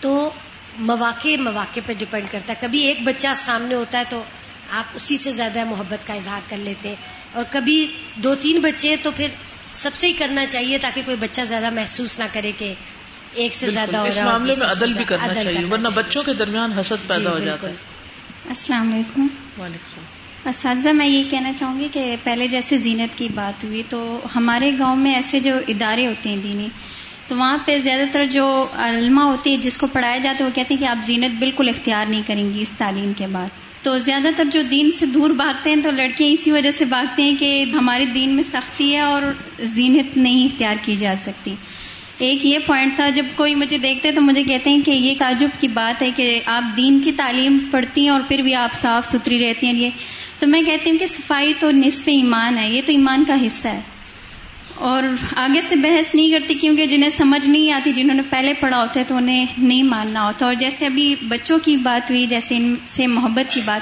تو 0.00 0.30
مواقع 0.78 1.36
مواقع 1.38 1.80
پہ 1.86 1.92
ڈپینڈ 1.98 2.26
کرتا 2.30 2.52
ہے۔ 2.52 2.58
کبھی 2.60 2.80
ایک 2.80 2.98
بچہ 3.02 3.28
سامنے 3.36 3.74
ہوتا 3.74 3.98
ہے 3.98 4.02
تو 4.08 4.22
آپ 4.70 4.84
اسی 4.94 5.16
سے 5.16 5.32
زیادہ 5.32 5.64
محبت 5.64 6.06
کا 6.06 6.14
اظہار 6.14 6.40
کر 6.48 6.56
لیتے 6.56 6.94
اور 7.32 7.44
کبھی 7.50 7.96
دو 8.16 8.34
تین 8.34 8.60
بچے 8.60 8.96
تو 9.02 9.10
پھر 9.16 9.28
سب 9.72 9.90
سے 9.94 10.06
ہی 10.06 10.12
کرنا 10.12 10.46
چاہیے 10.46 10.78
تاکہ 10.78 11.02
کوئی 11.04 11.16
بچہ 11.16 11.40
زیادہ 11.40 11.70
محسوس 11.70 12.18
نہ 12.18 12.24
کرے 12.32 12.52
کہ 12.58 12.74
ایک 13.32 13.54
سے 13.54 13.70
زیادہ 13.70 13.96
ہو 13.96 14.04
اس 14.04 14.16
معاملے 14.16 14.54
میں 14.58 14.66
عدل 14.66 14.92
بھی 14.92 15.04
کرنا 15.04 15.34
چاہیے 15.34 15.64
ورنہ 15.64 15.88
بچوں 15.88 16.22
کے 16.22 16.34
درمیان 16.34 16.72
حسد 16.72 17.08
پیدا 17.08 17.30
ہو 17.30 17.38
جاتا 17.38 17.68
ہے۔ 17.68 17.74
السلام 18.48 18.92
علیکم۔ 18.92 19.26
وعلیکم 19.62 20.00
اساتذہ 20.48 20.88
میں 20.88 21.06
یہ 21.06 21.24
کہنا 21.30 21.52
چاہوں 21.56 21.80
گی 21.80 21.88
کہ 21.92 22.16
پہلے 22.22 22.46
جیسے 22.48 22.78
زینت 22.78 23.18
کی 23.18 23.28
بات 23.34 23.64
ہوئی 23.64 23.82
تو 23.88 24.18
ہمارے 24.36 24.70
گاؤں 24.78 24.96
میں 24.96 25.14
ایسے 25.14 25.40
جو 25.40 25.54
ادارے 25.68 26.06
ہوتے 26.06 26.28
ہیں 26.28 26.36
دینی، 26.36 26.68
تو 27.26 27.36
وہاں 27.36 27.58
پہ 27.64 27.78
زیادہ 27.78 28.04
تر 28.12 28.24
جو 28.24 28.66
علما 28.74 29.24
ہوتی 29.24 29.52
ہے 29.52 29.56
جس 29.56 29.76
کو 29.76 29.86
پڑھایا 29.86 30.18
جاتا 30.18 30.44
ہے، 30.44 30.48
وہ 30.48 30.54
کہتے 30.54 30.74
ہیں 30.74 30.80
کہ 30.80 30.86
آپ 30.86 31.06
زینت 31.06 31.38
بالکل 31.38 31.68
اختیار 31.68 32.06
نہیں 32.08 32.22
کریں 32.26 32.52
گی 32.54 32.62
اس 32.62 32.72
تعلیم 32.78 33.12
کے 33.16 33.26
بعد۔ 33.26 33.48
تو 33.82 33.98
زیادہ 33.98 34.28
تر 34.36 34.44
جو 34.52 34.62
دین 34.70 34.90
سے 34.98 35.06
دور 35.06 35.30
بھاگتے 35.30 35.70
ہیں 35.70 35.82
تو 35.82 35.90
لڑکیاں 35.90 36.30
اسی 36.30 36.50
وجہ 36.50 36.70
سے 36.70 36.84
بھاگتے 36.84 37.22
ہیں 37.22 37.36
کہ 37.38 37.64
ہمارے 37.74 38.04
دین 38.04 38.30
میں 38.30 38.42
سختی 38.42 38.94
ہے 38.94 39.00
اور 39.00 39.22
زینت 39.58 40.16
نہیں 40.16 40.44
اختیار 40.44 40.76
کی 40.82 40.96
جا 40.96 41.14
سکتی۔ 41.22 41.54
ایک 42.18 42.46
یہ 42.46 42.58
پوائنٹ 42.66 42.96
تھا، 42.96 43.08
جب 43.08 43.24
کوئی 43.36 43.54
مجھے 43.54 43.78
دیکھتے 43.78 44.12
تو 44.12 44.20
مجھے 44.20 44.42
کہتے 44.42 44.70
ہیں 44.70 44.82
کہ 44.82 44.90
یہ 44.90 45.14
تعجب 45.18 45.48
کی 45.60 45.68
بات 45.68 46.02
ہے 46.02 46.10
کہ 46.16 46.40
آپ 46.46 46.76
دین 46.76 47.00
کی 47.04 47.12
تعلیم 47.12 47.58
پڑھتی 47.70 48.00
ہیں 48.00 48.08
اور 48.08 48.20
پھر 48.28 48.38
بھی 48.38 48.54
آپ 48.54 48.74
صاف 48.74 49.06
ستھری 49.06 49.38
رہتی 49.38 49.66
ہیں 49.66 49.74
یہ۔ 49.74 49.90
تو 50.38 50.46
میں 50.46 50.62
کہتی 50.62 50.90
ہوں 50.90 50.98
کہ 50.98 51.06
صفائی 51.06 51.52
تو 51.60 51.70
نصف 51.70 52.08
ایمان 52.08 52.58
ہے، 52.58 52.70
یہ 52.70 52.82
تو 52.86 52.92
ایمان 52.92 53.24
کا 53.24 53.46
حصہ 53.46 53.68
ہے۔ 53.68 53.80
اور 54.74 55.02
آگے 55.36 55.60
سے 55.60 55.76
بحث 55.76 56.14
نہیں 56.14 56.30
کرتی 56.30 56.54
کیونکہ 56.54 56.86
جنہیں 56.86 57.10
سمجھ 57.10 57.48
نہیں 57.48 57.72
آتی، 57.72 57.92
جنہوں 57.92 58.16
نے 58.16 58.22
پہلے 58.30 58.54
پڑھا 58.54 58.80
ہوتا 58.80 59.00
ہے 59.00 59.04
تو 59.08 59.16
انہیں 59.16 59.46
نہیں 59.58 59.82
ماننا 59.82 60.26
ہوتا۔ 60.26 60.46
اور 60.46 60.54
جیسے 60.54 60.86
ابھی 60.86 61.14
بچوں 61.22 61.58
کی 61.58 61.76
بات 61.76 62.10
ہوئی، 62.10 62.26
جیسے 62.26 62.56
ان 62.56 62.74
سے 62.84 63.06
محبت 63.06 63.52
کی 63.52 63.60
بات، 63.64 63.80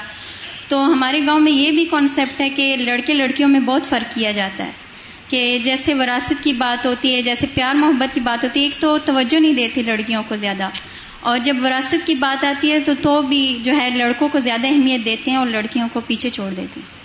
تو 0.69 0.85
ہمارے 0.85 1.19
گاؤں 1.27 1.39
میں 1.39 1.51
یہ 1.51 1.71
بھی 1.71 1.85
کانسیپٹ 1.85 2.41
ہے 2.41 2.49
کہ 2.49 2.75
لڑکے 2.79 3.13
لڑکیوں 3.13 3.49
میں 3.49 3.59
بہت 3.59 3.87
فرق 3.87 4.15
کیا 4.15 4.31
جاتا 4.31 4.65
ہے۔ 4.65 4.86
کہ 5.29 5.59
جیسے 5.63 5.93
وراثت 5.93 6.43
کی 6.43 6.53
بات 6.53 6.85
ہوتی 6.85 7.15
ہے، 7.15 7.21
جیسے 7.21 7.47
پیار 7.53 7.75
محبت 7.75 8.15
کی 8.15 8.21
بات 8.21 8.43
ہوتی 8.43 8.59
ہے، 8.59 8.65
ایک 8.65 8.81
تو 8.81 8.97
توجہ 9.05 9.39
نہیں 9.39 9.53
دیتی 9.53 9.83
لڑکیوں 9.83 10.23
کو 10.27 10.35
زیادہ۔ 10.35 10.69
اور 11.19 11.39
جب 11.39 11.55
وراثت 11.63 12.07
کی 12.07 12.15
بات 12.15 12.43
آتی 12.43 12.71
ہے 12.71 12.79
تو 12.79 12.91
تو 13.01 13.21
بھی 13.21 13.59
جو 13.63 13.77
ہے 13.77 13.89
لڑکوں 13.89 14.27
کو 14.27 14.39
زیادہ 14.39 14.67
اہمیت 14.67 15.05
دیتے 15.05 15.31
ہیں 15.31 15.37
اور 15.37 15.47
لڑکیوں 15.47 15.87
کو 15.93 15.99
پیچھے 15.99 16.29
چھوڑ 16.29 16.49
دیتے 16.49 16.79
ہیں۔ 16.79 16.97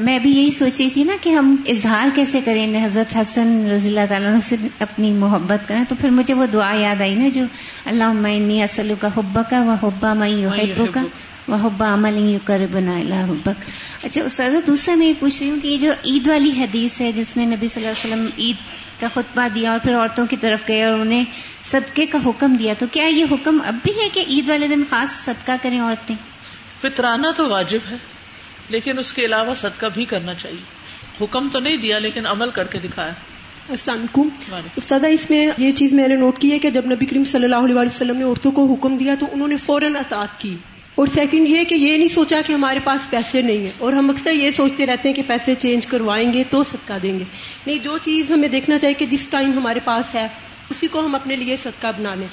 میں 0.00 0.18
بھی 0.18 0.30
یہی 0.30 0.50
سوچ 0.50 0.80
رہی 0.80 0.90
تھی 0.90 1.04
نا 1.04 1.12
کہ 1.20 1.30
ہم 1.30 1.56
اظہار 1.66 2.06
کیسے 2.14 2.40
کریں 2.44 2.84
حضرت 2.84 3.16
حسن 3.16 3.70
رضی 3.70 3.88
اللہ 3.88 4.06
تعالیٰ 4.08 4.40
سے 4.40 4.56
اپنی 4.78 5.10
محبت 5.10 5.68
کریں۔ 5.68 5.84
تو 5.88 5.94
پھر 6.00 6.10
مجھے 6.10 6.34
وہ 6.34 6.46
دعا 6.46 6.76
یاد 6.76 7.00
آئی 7.00 7.14
نا 7.14 7.28
جو 7.28 7.44
اللہ 7.84 8.12
معنی 8.12 8.62
اسلو 8.62 8.94
کا 9.00 9.08
حبا 9.16 9.42
کا 9.42 9.62
وہ 9.62 9.86
حبا 9.86 10.14
مئی 10.14 10.46
حبو 10.46 10.86
کا 10.94 11.00
وہ 11.48 11.56
حبا 11.56 11.94
عمل 11.94 12.30
یو 12.30 12.38
کر 12.44 12.66
بنا 12.72 12.98
اللہ 12.98 13.14
حبک 13.14 13.70
اچھا 14.02 14.22
استاد 14.22 14.66
دوسرا 14.66 14.94
میں 14.94 15.06
یہ 15.06 15.12
پوچھ 15.20 15.42
رہی 15.42 15.50
ہوں 15.50 15.60
کہ 15.60 15.68
یہ 15.68 15.76
جو 15.76 15.92
عید 15.92 16.28
والی 16.28 16.50
حدیث 16.50 17.00
ہے 17.00 17.12
جس 17.12 17.36
میں 17.36 17.46
نبی 17.46 17.68
صلی 17.68 17.86
اللہ 17.86 18.06
علیہ 18.06 18.14
وسلم 18.14 18.30
عید 18.38 18.56
کا 19.00 19.08
خطبہ 19.14 19.48
دیا 19.54 19.70
اور 19.70 19.78
پھر 19.82 19.96
عورتوں 19.96 20.26
کی 20.26 20.36
طرف 20.36 20.68
گئے 20.68 20.84
اور 20.84 20.98
انہیں 20.98 21.24
صدقے 21.62 22.06
کا 22.06 22.18
حکم 22.26 22.54
دیا 22.54 22.74
تو 22.78 22.86
کیا 22.92 23.06
یہ 23.06 23.24
حکم 23.30 23.58
اب 23.66 23.74
بھی 23.82 23.92
ہے 24.02 24.08
کہ 24.12 24.24
عید 24.28 24.48
والے 24.48 24.68
دن 24.68 24.82
خاص 24.90 25.10
صدقہ 25.10 25.52
کریں 25.62 25.80
عورتیں؟ 25.80 26.16
فطرانہ 26.80 27.26
تو 27.36 27.48
واجب 27.48 27.78
ہے 27.90 27.96
لیکن 28.68 28.98
اس 28.98 29.12
کے 29.12 29.24
علاوہ 29.24 29.54
صدقہ 29.54 29.86
بھی 29.94 30.04
کرنا 30.04 30.34
چاہیے۔ 30.34 30.76
حکم 31.24 31.48
تو 31.52 31.58
نہیں 31.58 31.76
دیا 31.76 31.98
لیکن 31.98 32.26
عمل 32.26 32.50
کر 32.50 32.66
کے 32.66 32.78
دکھایا۔ 32.78 33.12
السلام 33.68 33.98
علیکم۔ 33.98 34.54
استاد 34.76 35.00
اس 35.10 35.30
میں 35.30 35.50
یہ 35.58 35.70
چیز 35.70 35.92
میں 35.92 36.08
نے 36.08 36.16
نوٹ 36.16 36.38
کی 36.38 36.52
ہے 36.52 36.58
کہ 36.58 36.70
جب 36.70 36.86
نبی 36.86 37.06
کریم 37.06 37.24
صلی 37.24 37.44
اللہ 37.44 37.56
علیہ 37.56 37.74
وسلم 37.74 38.16
نے 38.16 38.24
عورتوں 38.24 38.52
کو 38.52 38.74
حکم 38.74 38.96
دیا 38.96 39.14
تو 39.20 39.26
انہوں 39.32 39.48
نے 39.48 39.56
فوراً 39.56 39.96
اطاعت 39.96 40.40
کی۔ 40.40 40.56
اور 40.96 41.06
سیکنڈ 41.06 41.48
یہ 41.48 41.64
کہ 41.64 41.74
یہ 41.74 41.98
نہیں 41.98 42.08
سوچا 42.08 42.40
کہ 42.46 42.52
ہمارے 42.52 42.80
پاس 42.84 43.10
پیسے 43.10 43.42
نہیں 43.42 43.58
ہیں۔ 43.58 43.72
اور 43.78 43.92
ہم 43.92 44.10
اکثر 44.10 44.32
یہ 44.32 44.50
سوچتے 44.50 44.86
رہتے 44.86 45.08
ہیں 45.08 45.16
کہ 45.16 45.22
پیسے 45.26 45.54
چینج 45.54 45.86
کروائیں 45.86 46.32
گے 46.32 46.44
تو 46.50 46.64
صدقہ 46.64 46.94
دیں 47.02 47.18
گے۔ 47.18 47.24
نہیں 47.66 47.78
جو 47.78 47.98
چیز 47.98 48.30
ہمیں 48.30 48.48
دیکھنا 48.48 48.78
چاہیے 48.78 48.94
کہ 48.94 49.06
جس 49.06 49.26
ٹائم 49.26 49.52
ہمارے 49.52 49.80
پاس 49.84 50.14
ہے۔ 50.14 50.28
اسی 50.70 50.86
کو 50.86 51.06
ہم 51.06 51.14
اپنے 51.14 51.36
لیے 51.36 51.56
صدقہ 51.56 51.86
بنا 51.98 52.14
لیں 52.14 52.28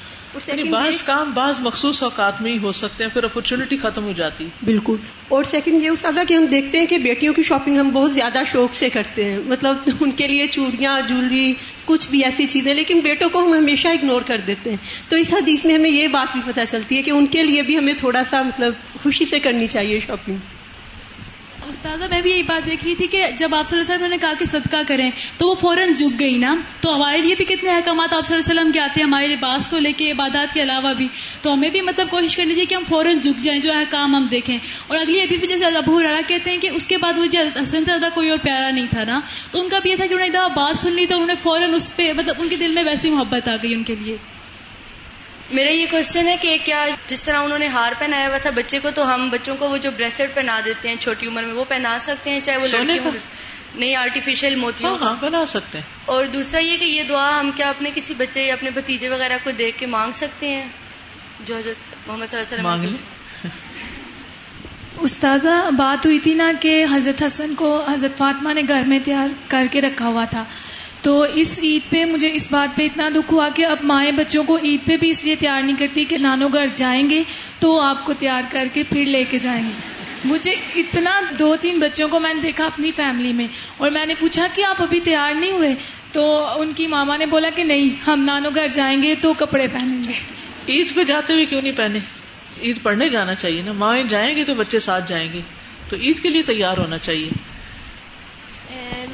یعنی 0.48 0.64
بعض 0.64 1.02
کام 1.02 1.32
بعض 1.34 1.56
مخصوص 1.60 2.04
اوقات 2.04 2.42
میں 2.42 2.52
ہی 2.52 2.58
ہو 2.58 2.72
سکتے 2.72 3.04
ہیں 3.04 3.12
پھر 3.12 3.24
اپرچونٹی 3.24 3.78
ختم 3.78 4.04
ہو 4.04 4.12
جاتی۔ 4.12 4.48
بالکل۔ 4.66 4.96
اور 5.28 5.44
سیکنڈ 5.44 5.84
یہ 5.84 5.90
استادا 5.90 6.24
کہ 6.28 6.34
ہم 6.34 6.46
دیکھتے 6.46 6.80
ہیں 6.80 6.86
کہ 6.86 6.98
بیٹیوں 6.98 7.34
کی 7.34 7.44
شاپنگ 7.44 7.78
ہم 7.78 7.90
بہت 7.90 8.14
زیادہ 8.14 8.40
شوق 8.52 8.74
سے 8.74 8.90
کرتے 8.90 9.26
ہیں۔ 9.26 9.38
مطلب 9.46 9.78
ان 10.00 10.12
کے 10.12 10.28
لیے 10.28 10.48
چوڑیاں 10.48 11.02
جولری 11.08 11.54
کچھ 11.86 12.10
بھی 12.10 12.24
ایسی 12.24 12.46
چیزیں 12.46 12.74
لیکن 12.74 13.00
بیٹوں 13.00 13.30
کو 13.30 13.40
ہم 13.40 13.54
ہمیشہ 13.54 13.88
اگنور 13.88 14.22
کر 14.22 14.42
دیتے 14.48 14.70
ہیں۔ 14.70 14.78
تو 15.10 15.18
اس 15.18 15.34
حدیث 15.34 15.66
میں 15.66 15.76
ہمیں 15.76 15.90
یہ 15.90 16.08
بات 16.08 16.28
بھی 16.34 16.52
پتہ 16.52 16.62
چلتی 16.68 16.98
ہے 16.98 17.02
کہ 17.02 17.12
ان 17.12 17.26
کے 17.26 17.44
لیے 17.44 17.62
بھی 17.62 17.78
ہمیں 17.78 17.94
تھوڑا 17.94 18.24
سا 18.30 18.42
مطلب 18.42 18.74
خوشی 19.04 19.26
سے 19.30 19.40
کرنی 19.40 19.68
چاہیے 19.68 20.00
شاپنگ 20.00 20.36
استاذہ، 21.70 22.04
میں 22.10 22.22
بھی 22.22 22.32
یہی 22.32 22.44
بات 22.44 22.66
دیکھ 22.66 22.86
رہی 22.86 22.96
تھی 22.96 23.08
کہ 23.08 23.26
جب 23.38 23.56
آپ 23.56 23.68
صلی 23.68 23.80
اللہ 23.80 23.94
علیہ 23.94 24.06
وسلم 24.06 24.12
نے 24.12 24.18
کہا 24.18 24.34
کہ 24.40 24.46
صدقہ 24.46 24.78
کریں، 24.88 25.12
تو 25.38 25.48
وہ 25.48 25.56
فوراً 25.56 25.94
جھک 25.94 26.20
گئی 26.20 26.38
نا؟ 26.38 26.56
تو 26.82 26.96
ہمارے 26.96 27.18
لیے 27.18 27.36
بھی 27.36 27.46
کتنے 27.46 27.70
احکامات 27.70 28.14
آپ 28.14 28.26
صلی 28.26 28.36
اللہ 28.36 28.52
علیہ 28.52 28.60
وسلم 28.60 28.72
کے 28.72 28.80
آتے 28.80 29.00
ہیں، 29.00 29.08
ہمارے 29.08 29.28
لباس 29.28 29.68
کو 29.68 29.78
لے 29.78 29.92
کے، 29.92 30.12
عبادات 30.12 30.54
کے 30.54 30.62
علاوہ 30.62 30.94
بھی۔ 30.94 31.08
تو 31.42 31.54
ہمیں 31.54 31.70
بھی 31.70 31.82
مطلب 31.82 32.10
کوشش 32.10 32.36
کرنی 32.36 32.54
چاہیے 32.54 32.66
کہ 32.66 32.76
ہم 32.76 32.84
فوراً 32.90 33.20
جھک 33.20 33.40
جائیں، 33.40 33.62
جو 33.62 33.74
احکام 33.74 34.16
ہم 34.16 34.28
دیکھیں۔ 34.32 34.58
اور 34.88 34.98
اگلی 34.98 35.22
حدیث 35.22 35.40
میں 35.40 35.48
جیسے 35.48 35.66
ابو 35.66 36.04
رارا 36.04 36.22
کہتے 36.28 36.52
ہیں 36.52 36.58
کہ 36.58 36.70
اس 36.74 36.88
کے 36.88 36.98
بعد 36.98 37.14
مجھے 37.14 37.40
حسن 37.40 37.66
سے 37.66 37.80
زیادہ 37.80 38.06
کوئی 38.14 38.30
اور 38.30 38.38
پیارا 38.44 38.70
نہیں 38.70 38.88
تھا 38.90 39.04
نا؟ 39.04 39.20
تو 39.52 39.60
ان 39.62 39.70
کا 39.70 39.80
بھی 39.80 39.92
یہ 39.92 39.96
تھا 39.96 40.06
کہ 40.06 40.14
انہوں 40.14 40.28
نے 40.28 40.38
بات 40.56 40.78
سن 40.78 40.92
لی 40.92 41.06
تو 41.06 41.16
انہوں 41.16 41.28
نے 41.28 41.36
فوراً 41.44 41.74
اس 41.74 41.96
پہ 41.96 42.14
مطلب 42.14 42.36
ان 42.40 42.50
کے 42.50 42.56
دل 42.56 42.72
میں 42.72 42.84
ویسی 42.84 43.10
محبت 43.10 43.48
آ 43.48 43.56
گئی 43.64 43.74
ان 43.74 43.84
کے 43.84 43.96
لیے۔ 43.96 44.18
میرا 45.52 45.70
یہ 45.70 45.86
کوشچن 45.92 46.28
ہے 46.28 46.36
کہ 46.42 46.58
کیا 46.66 46.86
جس 47.08 47.24
طرح 47.24 47.38
انہوں 47.38 47.60
نے 47.60 47.68
ہار 47.68 47.92
پہنایا 48.00 48.28
ہوا 48.28 48.38
تھا 48.38 48.50
بچے 48.50 48.80
کو 48.80 48.92
تو 48.92 49.14
ہم 49.16 49.30
بچوں 49.30 49.56
کو 49.60 49.70
وہ 49.70 49.78
جو 49.78 49.92
بریسلٹ 49.92 50.34
پہنا 50.34 50.60
دیتے 50.66 50.90
ہیں 50.90 50.96
چھوٹی 51.00 51.28
عمر 51.28 51.44
میں 51.44 51.54
وہ 51.54 51.66
پہنا 51.68 51.98
سکتے 52.00 52.30
ہیں 52.30 52.40
چاہے 52.44 52.58
وہ 52.58 52.68
لڑکی 52.68 53.18
نہیں 53.76 53.96
آرٹیفیشیل 53.96 54.56
موتیوں 54.56 54.98
ہاں, 54.98 55.08
ہاں، 55.08 55.16
بنا 55.22 55.46
سکتے 55.46 55.78
ہیں۔ 55.78 55.86
اور 56.06 56.26
دوسرا 56.26 56.60
یہ 56.60 56.78
کہ 56.78 56.86
یہ 56.86 57.04
دعا 57.04 57.40
ہم 57.40 57.52
کیا 57.56 57.70
اپنے 57.70 57.90
کسی 57.96 58.14
بچے 58.18 58.44
یا 58.44 58.54
اپنے 58.54 58.70
بھتیجے 58.70 59.10
وغیرہ 59.10 59.38
کو 59.44 59.52
دیکھ 59.52 59.80
کے 59.80 59.86
مانگ 59.86 60.12
سکتے 60.12 60.48
ہیں؟ 60.48 60.68
جو 61.40 61.58
حضرت 61.58 62.08
محمد 62.08 62.26
صلی 62.32 62.40
اللہ 62.40 62.68
علیہ 62.68 62.88
وسلم 62.88 63.50
استاذہ 65.00 65.70
بات 65.78 66.06
ہوئی 66.06 66.20
تھی 66.20 66.34
نا 66.34 66.52
کہ 66.60 66.86
حضرت 66.96 67.24
حسن 67.24 67.56
کو 67.56 67.86
حضرت 67.92 68.18
فاطمہ 68.18 68.54
نے 68.54 68.62
گھر 68.68 68.84
میں 68.88 69.00
تیار 69.06 69.30
کر 69.48 69.66
کے 69.72 69.82
رکھا 69.82 70.08
ہوا 70.08 70.26
تھا۔ 70.26 70.44
تو 71.04 71.26
اس 71.34 71.60
عید 71.64 71.92
پہ 71.92 72.06
مجھے 72.06 72.32
اس 72.34 72.52
بات 72.52 72.78
پہ 72.78 72.86
اتنا 72.86 73.10
دکھ 73.16 73.34
ہوا 73.34 73.50
کہ 73.56 73.66
اب 73.66 73.78
مائیں 73.84 74.12
بچوں 74.12 74.44
کو 74.44 74.58
عید 74.64 74.86
پہ 74.86 74.98
بھی 74.98 75.10
اس 75.10 75.24
لیے 75.24 75.36
تیار 75.36 75.62
نہیں 75.62 75.78
کرتی 75.78 76.06
کہ 76.06 76.18
نانو 76.18 76.48
گھر 76.48 76.66
جائیں 76.74 77.10
گے 77.10 77.24
تو 77.60 77.80
آپ 77.80 78.06
کو 78.06 78.14
تیار 78.14 78.42
کر 78.52 78.68
کے 78.74 78.84
پھر 78.84 79.06
لے 79.06 79.24
کے 79.30 79.40
جائیں 79.40 79.64
گے۔ 79.64 79.94
مجھے 80.26 80.52
اتنا 80.76 81.22
دو 81.40 81.56
تین 81.62 81.80
بچوں 81.80 82.08
کو 82.08 82.20
میں 82.20 82.34
نے 82.34 82.42
دیکھا 82.42 82.66
اپنی 82.66 82.92
فیملی 82.92 83.34
میں 83.34 83.48
اور 83.78 83.92
میں 83.92 84.06
نے 84.06 84.14
پوچھا 84.20 84.48
کہ 84.56 84.66
آپ 84.66 84.82
ابھی 84.82 85.00
تیار 85.00 85.34
نہیں 85.34 85.52
ہوئے؟ 85.52 85.76
تو 86.12 86.46
ان 86.60 86.74
کی 86.76 86.88
ماما 86.88 87.18
نے 87.18 87.26
بولا 87.26 87.50
کہ 87.56 87.64
نہیں، 87.64 88.10
ہم 88.10 88.24
نانو 88.24 88.50
گھر 88.56 88.68
جائیں 88.68 89.04
گے 89.04 89.16
تو 89.16 89.34
کپڑے 89.34 89.68
پہنیں 89.68 90.04
گے۔ 90.08 90.14
عید 90.70 90.94
پہ 90.94 91.04
جاتے 91.04 91.34
ہوئے 91.34 91.46
کیوں 91.46 91.62
نہیں 91.62 91.74
پہنے؟ 91.74 92.00
عید 92.62 92.82
پڑھنے 92.84 93.10
جانا 93.10 93.36
چاہیے 93.36 93.62
نا۔ 93.62 93.72
مائیں 93.72 94.04
جائیں 94.04 94.36
گے 94.36 94.44
تو 94.44 94.56
بچے 94.56 94.80
ساتھ 94.80 95.10
جائیں 95.10 95.34
گے 95.34 95.42
تو 95.90 95.96
عید 95.96 96.20
کے 96.20 96.30
لیے 96.30 96.42
تیار 96.42 96.78
ہونا 96.78 96.98
چاہیے۔ 96.98 97.30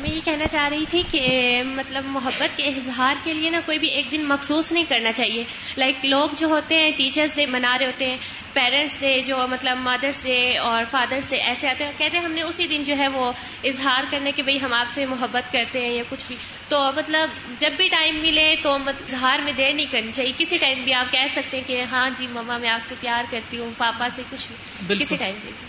میں 0.02 0.12
یہ 0.12 0.22
کہنا 0.26 0.48
چاہ 0.48 0.70
رہی 0.70 0.86
تھی 0.90 1.04
کہ 1.12 1.64
مطلب 1.66 2.04
محبت 2.06 2.58
کے 2.58 2.68
اظہار 2.68 3.16
کے 3.24 3.34
لیے 3.34 3.50
نا 3.50 3.60
کوئی 3.66 3.80
بھی 3.80 3.88
ایک 3.88 4.12
دن 4.12 4.24
مخصوص 4.26 4.72
نہیں 4.72 4.84
کرنا 4.90 5.12
چاہیے۔ 5.12 5.44
لائک 5.78 6.06
لوگ 6.06 6.30
جو 6.38 6.48
ہوتے 6.48 6.76
ہیں 6.76 6.92
ٹیچرس 6.98 7.36
ڈے 7.36 7.46
منا 7.46 7.78
رہے 7.78 7.86
ہوتے 7.86 8.10
ہیں 8.10 8.18
پیرنٹس 8.54 9.00
ڈے 9.00 9.22
جو 9.26 9.38
مطلب 9.52 9.78
مدرس 9.78 10.24
ڈے 10.24 10.58
اور 10.58 10.84
فادرس 10.92 11.32
ڈے 11.32 11.38
ایسے 11.38 11.70
آتے 11.70 11.84
ہیں 11.84 11.92
کہتے 11.98 12.18
ہیں 12.18 12.24
ہم 12.24 12.32
نے 12.32 12.42
اسی 12.42 12.68
دن 12.68 12.84
جو 12.84 12.98
ہے 12.98 13.08
وہ 13.08 13.32
اظہار 13.64 14.02
کرنے 14.10 14.32
کے 14.32 14.44
بھائی 14.44 14.62
ہم 14.62 14.74
آپ 14.74 14.88
سے 14.88 15.06
محبت 15.06 15.52
کرتے 15.54 15.82
ہیں 15.82 15.94
یا 15.94 16.04
کچھ 16.10 16.24
بھی۔ 16.28 16.36
تو 16.68 16.92
مطلب 16.96 17.30
جب 17.58 17.70
بھی 17.78 17.88
ٹائم 17.88 18.20
ملے 18.22 18.56
تو 18.62 18.74
اظہار 18.74 19.40
میں 19.40 19.54
دیر 19.58 19.74
نہیں 19.74 19.92
کرنی 19.92 20.12
چاہیے۔ 20.12 20.32
کسی 20.38 20.58
ٹائم 20.58 20.84
بھی 20.84 20.94
آپ 20.94 21.12
کہہ 21.12 21.28
سکتے 21.30 21.58
ہیں 21.58 21.68
کہ 21.68 21.84
ہاں 21.92 22.10
جی 22.18 22.28
مما 22.28 22.58
میں 22.58 22.70
آپ 22.70 22.88
سے 22.88 22.96
پیار 23.00 23.24
کرتی 23.32 23.60
ہوں 23.60 23.72
پاپا 23.78 24.10
سے 24.10 24.22
کچھ 24.30 24.48
بھی۔ 24.48 24.96
کسی 24.98 25.16
ٹائم 25.16 25.36
بھی۔ 25.42 25.69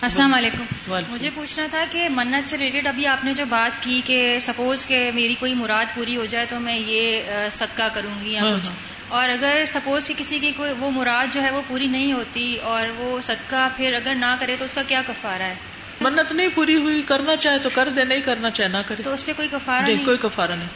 السلام 0.00 0.34
علیکم۔ 0.34 0.64
مجھے 1.10 1.30
پوچھنا 1.34 1.66
تھا 1.70 1.84
کہ 1.90 2.08
منت 2.08 2.48
سے 2.48 2.58
ریلیٹڈ 2.58 2.86
ابھی 2.86 3.06
آپ 3.06 3.24
نے 3.24 3.32
جو 3.32 3.44
بات 3.48 3.82
کی 3.82 4.00
کہ 4.04 4.38
سپوز 4.38 4.86
کہ 4.86 5.10
میری 5.14 5.34
کوئی 5.34 5.54
مراد 5.54 5.84
پوری 5.94 6.16
ہو 6.16 6.24
جائے 6.24 6.46
تو 6.46 6.60
میں 6.60 6.78
یہ 6.78 7.20
صدقہ 7.50 7.82
کروں 7.94 8.24
گی 8.24 8.32
یا 8.32 8.42
ہاں، 8.42 8.56
کچھ۔ 8.56 8.68
ہاں۔ 8.68 8.76
اور 9.08 9.28
اگر 9.28 9.64
سپوز 9.66 10.06
کہ 10.06 10.14
کسی 10.16 10.38
کی 10.38 10.52
کوئی 10.56 10.70
وہ 10.78 10.90
مراد 10.90 11.34
جو 11.34 11.42
ہے 11.42 11.50
وہ 11.50 11.62
پوری 11.68 11.86
نہیں 11.86 12.12
ہوتی 12.12 12.56
اور 12.56 12.88
وہ 12.96 13.20
صدقہ 13.20 13.68
پھر 13.76 13.94
اگر 13.94 14.14
نہ 14.14 14.36
کرے 14.40 14.56
تو 14.58 14.64
اس 14.64 14.74
کا 14.74 14.82
کیا 14.88 15.02
کفارہ 15.06 15.42
ہے؟ 15.42 15.54
منت 16.00 16.32
نہیں 16.32 16.48
پوری 16.54 16.76
ہوئی 16.76 17.02
کرنا 17.02 17.36
چاہے 17.36 17.58
تو 17.58 17.70
کر 17.70 17.88
دے 17.88 18.04
نہیں 18.04 18.20
کرنا 18.20 18.50
چاہے 18.50 18.68
نہ 18.68 18.78
کرے۔ 18.86 19.02
تو 19.02 19.14
اس 19.14 19.26
پہ 19.26 19.32
کوئی 19.36 19.48
کفارہ 19.48 19.82
نہیں؟ 19.82 20.04
کوئی 20.04 20.16
کفارہ 20.16 20.52
نہیں۔ 20.52 20.68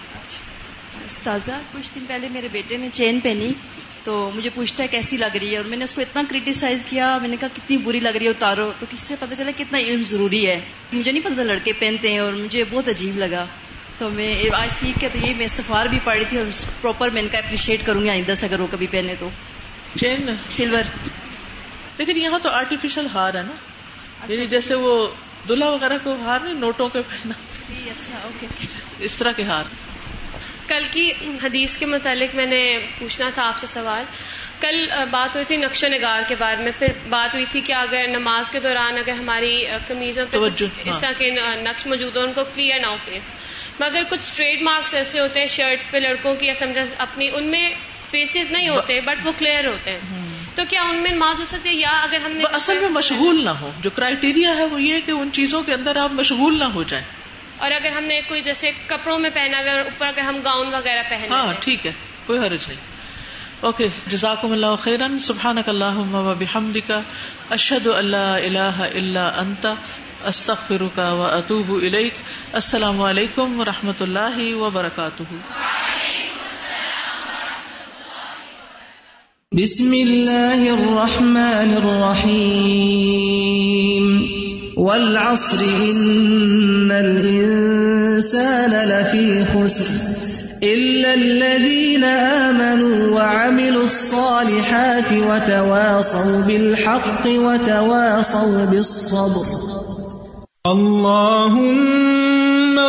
استاذہ 1.04 1.52
کچھ 1.72 1.90
دن 1.94 2.04
پہلے 2.08 2.28
میرے 2.28 2.48
بیٹے 2.52 2.76
نے 2.76 2.88
چین 2.92 3.20
پہنی۔ 3.20 3.52
تو 4.04 4.30
مجھے 4.34 4.50
پوچھتا 4.54 4.82
ہے 4.82 4.88
کیسی 4.88 5.16
لگ 5.16 5.36
رہی 5.40 5.52
ہے 5.52 5.56
اور 5.56 5.64
میں 5.64 5.76
نے 5.76 5.84
اس 5.84 5.94
کو 5.94 6.00
اتنا 6.00 6.22
کریٹیسائز 6.28 6.84
کیا 6.84 7.18
میں 7.18 7.28
نے 7.28 7.36
کہا 7.40 7.48
کتنی 7.54 7.76
بری 7.76 8.00
لگ 8.00 8.08
رہی 8.08 8.24
ہے 8.26 8.30
اتارو۔ 8.30 8.72
تو 8.78 8.86
کس 8.90 9.00
سے 9.00 9.14
پتا 9.20 9.36
چلا 9.36 9.50
کتنا 9.56 9.78
علم 9.78 10.02
ضروری 10.02 10.46
ہے۔ 10.46 10.60
مجھے 10.92 11.12
نہیں 11.12 11.22
پتا 11.22 11.42
لڑکے 11.42 11.72
پہنتے 11.72 12.10
ہیں 12.10 12.18
اور 12.18 12.32
مجھے 12.32 12.64
بہت 12.70 12.88
عجیب 12.88 13.18
لگا۔ 13.18 13.46
تو 13.98 14.10
میں 14.10 14.44
آج 14.52 14.68
سیکھ 14.72 15.00
کے 15.00 15.08
تو 15.12 15.18
یہ 15.18 15.34
میں 15.34 15.44
استفار 15.44 15.86
بھی 15.86 15.98
پڑھ 16.04 16.16
رہی 16.16 16.24
تھی 16.24 16.38
اور 16.38 16.46
پراپر 16.80 17.10
میں 17.10 17.22
ان 17.22 17.28
کا 17.32 17.38
اپریشیٹ 17.38 17.86
کروں 17.86 18.02
گی 18.04 18.10
آئندہ 18.10 18.34
سے 18.34 18.46
اگر 18.46 18.60
وہ 18.60 18.66
کبھی 18.70 18.86
پہنے 18.90 19.14
تو۔ 19.18 19.28
چین؟ 20.00 20.26
سلور 20.50 20.82
لیکن 21.98 22.16
یہاں 22.16 22.38
تو 22.38 22.48
آرٹیفیشل 22.48 23.06
ہار 23.14 23.34
ہے 23.34 23.42
نا۔ 23.42 23.52
اچھا 23.52 24.32
یعنی 24.32 24.46
جیسے 24.46 24.74
وہ 24.74 25.08
دلہا 25.48 25.70
وغیرہ 25.70 25.98
کو 26.04 26.14
ہار 26.14 26.40
نہیں 26.40 26.54
نوٹوں 26.54 26.88
کے 26.88 27.02
پہنا۔ 27.02 27.32
اچھا 27.90 28.18
اوکے 28.24 28.46
اس 28.98 29.16
طرح 29.16 29.32
کے 29.32 29.42
ہار۔ 29.42 29.64
کل 30.66 30.82
کی 30.90 31.10
حدیث 31.42 31.76
کے 31.78 31.86
متعلق 31.86 32.34
میں 32.34 32.46
نے 32.46 32.62
پوچھنا 32.98 33.30
تھا 33.34 33.48
آپ 33.48 33.58
سے 33.58 33.66
سوال۔ 33.66 34.04
کل 34.60 34.88
بات 35.10 35.34
ہوئی 35.34 35.44
تھی 35.44 35.56
نقش 35.56 35.84
نگار 35.84 36.22
کے 36.28 36.34
بارے 36.38 36.62
میں۔ 36.62 36.72
پھر 36.78 36.86
بات 37.08 37.34
ہوئی 37.34 37.44
تھی 37.50 37.60
کہ 37.60 37.72
اگر 37.72 38.06
نماز 38.08 38.50
کے 38.50 38.60
دوران 38.60 38.98
اگر 38.98 39.12
ہماری 39.12 39.64
کمیزوں 39.88 40.24
پہ 40.30 40.38
اس 40.38 40.62
ہاں۔ 40.86 41.00
طرح 41.00 41.12
کے 41.18 41.30
نقش 41.62 41.86
موجود 41.86 42.16
ہو 42.16 42.22
ان 42.22 42.32
کو 42.32 42.44
کلیئر 42.44 42.80
نہ 42.80 42.86
ہو 42.86 42.96
فیس 43.04 43.32
مگر 43.80 44.02
کچھ 44.10 44.32
ٹریڈ 44.36 44.62
مارکس 44.62 44.94
ایسے 44.94 45.20
ہوتے 45.20 45.40
ہیں 45.40 45.46
شرٹس 45.46 45.90
پہ 45.90 45.98
لڑکوں 45.98 46.34
کی 46.34 46.46
یا 46.46 46.54
سمجھا 46.54 46.82
اپنی 46.98 47.30
ان 47.34 47.44
میں 47.44 47.70
فیسز 48.10 48.50
نہیں 48.50 48.68
ہوتے 48.68 49.00
بٹ 49.00 49.26
وہ 49.26 49.32
کلیئر 49.38 49.66
ہوتے 49.66 49.90
ہیں۔ 49.90 50.00
تو 50.54 50.62
کیا 50.68 50.82
ان 50.82 50.96
میں 50.96 51.10
نماز 51.10 51.40
ہو 51.40 51.44
سکتی 51.44 51.68
ہے؟ 51.68 51.74
یا 51.74 51.90
اگر 51.90 52.20
ہم 52.20 52.32
نے 52.32 52.44
اصل 52.52 52.78
میں 52.80 52.88
مشغول 52.88 53.44
نہ 53.44 53.50
ہو۔ 53.50 53.70
جو 53.80 53.90
کرائٹیریا 53.90 54.56
ہے 54.56 54.64
وہ 54.64 54.82
یہ 54.82 55.00
کہ 55.06 55.10
ان 55.10 55.30
چیزوں 55.32 55.62
کے 55.62 55.74
اندر 55.74 55.96
آپ 55.96 56.12
مشغول 56.12 56.58
نہ 56.58 56.64
ہو 56.64 56.82
جائیں۔ 56.82 57.04
اور 57.58 57.70
اگر 57.70 57.90
ہم 57.90 58.04
نے 58.04 58.20
کوئی 58.28 58.40
جیسے 58.40 58.70
کپڑوں 58.86 59.18
میں 59.18 59.30
پہنا 59.34 59.58
ہوا 59.58 59.72
اوپر 59.82 60.06
اگر 60.06 60.22
ہم 60.22 60.36
گاؤن 60.44 60.68
وغیرہ 60.74 61.02
پہنے 61.08 61.26
ہاں 61.30 61.52
ٹھیک 61.60 61.86
ہے 61.86 61.92
کوئی 62.26 62.38
حرج 62.38 62.62
نہیں۔ 62.68 62.82
اوکے 63.60 63.86
جزاکم 64.06 64.52
اللہ 64.52 64.74
خیرن 64.80 65.18
سبحانک 65.18 65.68
اللہم 65.68 66.14
و 66.14 66.34
بحمدک 66.38 66.90
اشہد 67.50 67.86
اللہ 67.86 68.32
الہ 68.48 68.76
الا 68.94 69.26
انت 69.40 69.66
استغفرك 70.26 70.98
واتوب 71.18 71.70
اليك 71.74 72.14
السلام 72.52 72.98
علیکم 73.02 73.48
و 73.60 73.64
رحمۃ 73.64 74.00
اللہ 74.00 74.36
وبرکاتہ۔ 74.54 75.22
بسم 79.52 79.90
الله 79.92 80.60
الرحمن 80.70 81.70
الرحيم 81.74 83.54
والعصر 84.76 85.64
إن 85.90 86.90
الإنسان 86.90 88.70
لفي 88.90 89.44
خسر 89.44 89.84
إلا 90.62 91.14
الذين 91.14 92.04
آمنوا 92.04 93.14
وعملوا 93.14 93.84
الصالحات 93.84 95.12
وتواصوا 95.12 96.42
بالحق 96.46 97.26
وتواصوا 97.26 98.64
بالصبر. 98.64 99.46
اللهم 100.66 101.72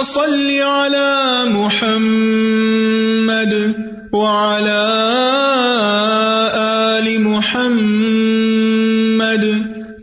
صل 0.03 0.51
على 0.61 1.43
محمد 1.51 2.73
وعلى 4.13 4.85
محمد 7.45 7.84